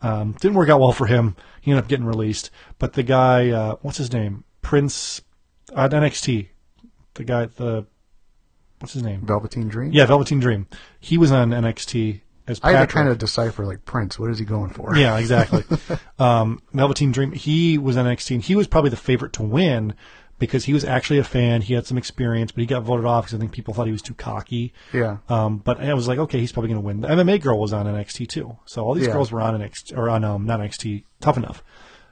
[0.00, 1.36] um, didn't work out well for him.
[1.60, 2.50] He ended up getting released.
[2.78, 5.22] But the guy, uh, what's his name, Prince
[5.76, 6.48] at NXT,
[7.14, 7.86] the guy, the
[8.80, 9.92] what's his name, Velveteen Dream?
[9.92, 10.66] yeah, Velveteen Dream.
[10.98, 14.18] He was on NXT as I had to kind of decipher, like, Prince.
[14.18, 14.96] What is he going for?
[14.96, 15.64] Yeah, exactly.
[16.18, 17.32] um, Velveteen Dream.
[17.32, 19.94] He was on NXT, and he was probably the favorite to win
[20.38, 21.62] because he was actually a fan.
[21.62, 23.92] He had some experience, but he got voted off because I think people thought he
[23.92, 24.72] was too cocky.
[24.92, 25.18] Yeah.
[25.28, 27.00] Um, but I was like, okay, he's probably going to win.
[27.02, 29.12] The MMA girl was on NXT too, so all these Yeah.
[29.12, 31.62] girls were on NXT or on um, not NXT Tough Enough,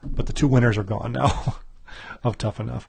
[0.04, 1.56] but the two winners are gone now
[2.22, 2.88] of Tough Enough.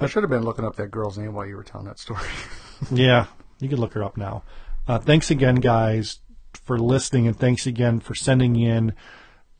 [0.00, 2.20] I should have been looking up that girl's name while you were telling that story.
[2.92, 3.26] Yeah,
[3.60, 4.44] you can look her up now.
[4.86, 6.20] Uh, thanks again, guys,
[6.64, 8.92] for listening, and thanks again for sending in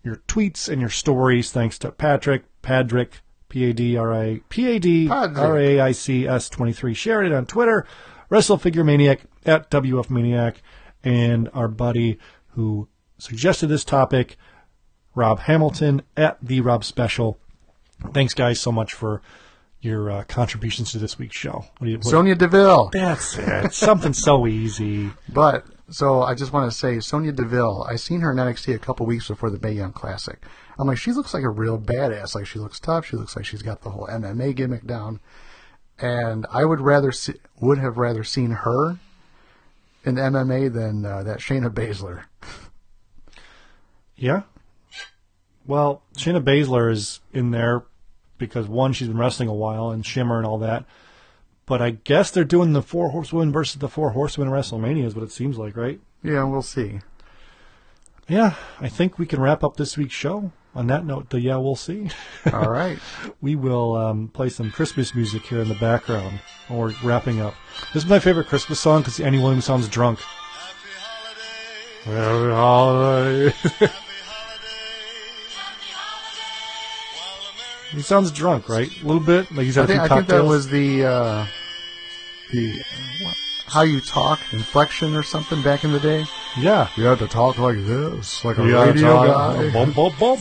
[0.02, 1.50] your tweets and your stories.
[1.50, 5.92] Thanks to Patrick, Padrick, P A D R A P A D R A I
[5.92, 6.94] C S twenty three.
[6.94, 7.86] Share it on Twitter,
[8.28, 10.62] Wrestle Figure Maniac at WF Maniac,
[11.02, 12.18] and our buddy
[12.52, 12.88] who
[13.18, 14.36] suggested this topic,
[15.14, 17.38] Rob Hamilton at the Rob Special.
[18.12, 19.22] Thanks, guys, so much for
[19.80, 21.64] your uh, contributions to this week's show.
[21.78, 22.90] What do you, what- Sonya Deville.
[22.92, 23.72] That's it.
[23.72, 25.10] Something so easy.
[25.28, 27.86] But so I just want to say, Sonya Deville.
[27.88, 30.42] I seen her in NXT a couple weeks before the Mae Young Classic.
[30.78, 32.34] I'm like, she looks like a real badass.
[32.34, 33.06] Like she looks tough.
[33.06, 35.20] She looks like she's got the whole MMA gimmick down.
[35.98, 38.98] And I would rather see, would have rather seen her
[40.04, 42.24] in MMA than uh, that Shayna Baszler.
[44.14, 44.42] Yeah.
[45.66, 47.84] Well, Shayna Baszler is in there
[48.36, 50.84] because one, she's been wrestling a while and Shimmer and all that.
[51.68, 55.22] But I guess they're doing the four horsewomen versus the four horsewomen WrestleMania is what
[55.22, 56.00] it seems like, right?
[56.22, 57.00] Yeah, we'll see.
[58.26, 60.50] Yeah, I think we can wrap up this week's show.
[60.74, 62.10] On that note, the yeah, we'll see.
[62.52, 62.98] All right.
[63.40, 67.54] we will um, play some Christmas music here in the background while we're wrapping up.
[67.92, 70.20] This is my favorite Christmas song because Andy Williams sounds drunk.
[72.04, 73.54] Happy holiday.
[77.90, 78.90] he sounds drunk, right?
[79.02, 81.04] A little bit, like he's I had a think, few I think that was the
[81.04, 81.46] uh,
[82.52, 82.72] the
[83.22, 83.36] what,
[83.66, 86.24] how you talk inflection or something back in the day.
[86.58, 89.70] Yeah, you had to talk like this, like a You gotta radio guy.
[89.72, 90.36] Bum, bum, bum,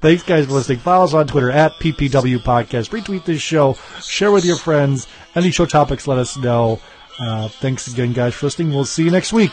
[0.00, 0.78] Thanks, guys, for listening.
[0.78, 2.90] Follow us on Twitter at PPW Podcast.
[2.90, 3.74] Retweet this show.
[4.02, 5.06] Share with your friends.
[5.34, 6.80] Any show topics, let us know.
[7.20, 8.70] Uh, thanks again, guys, for listening.
[8.70, 9.52] We'll see you next week.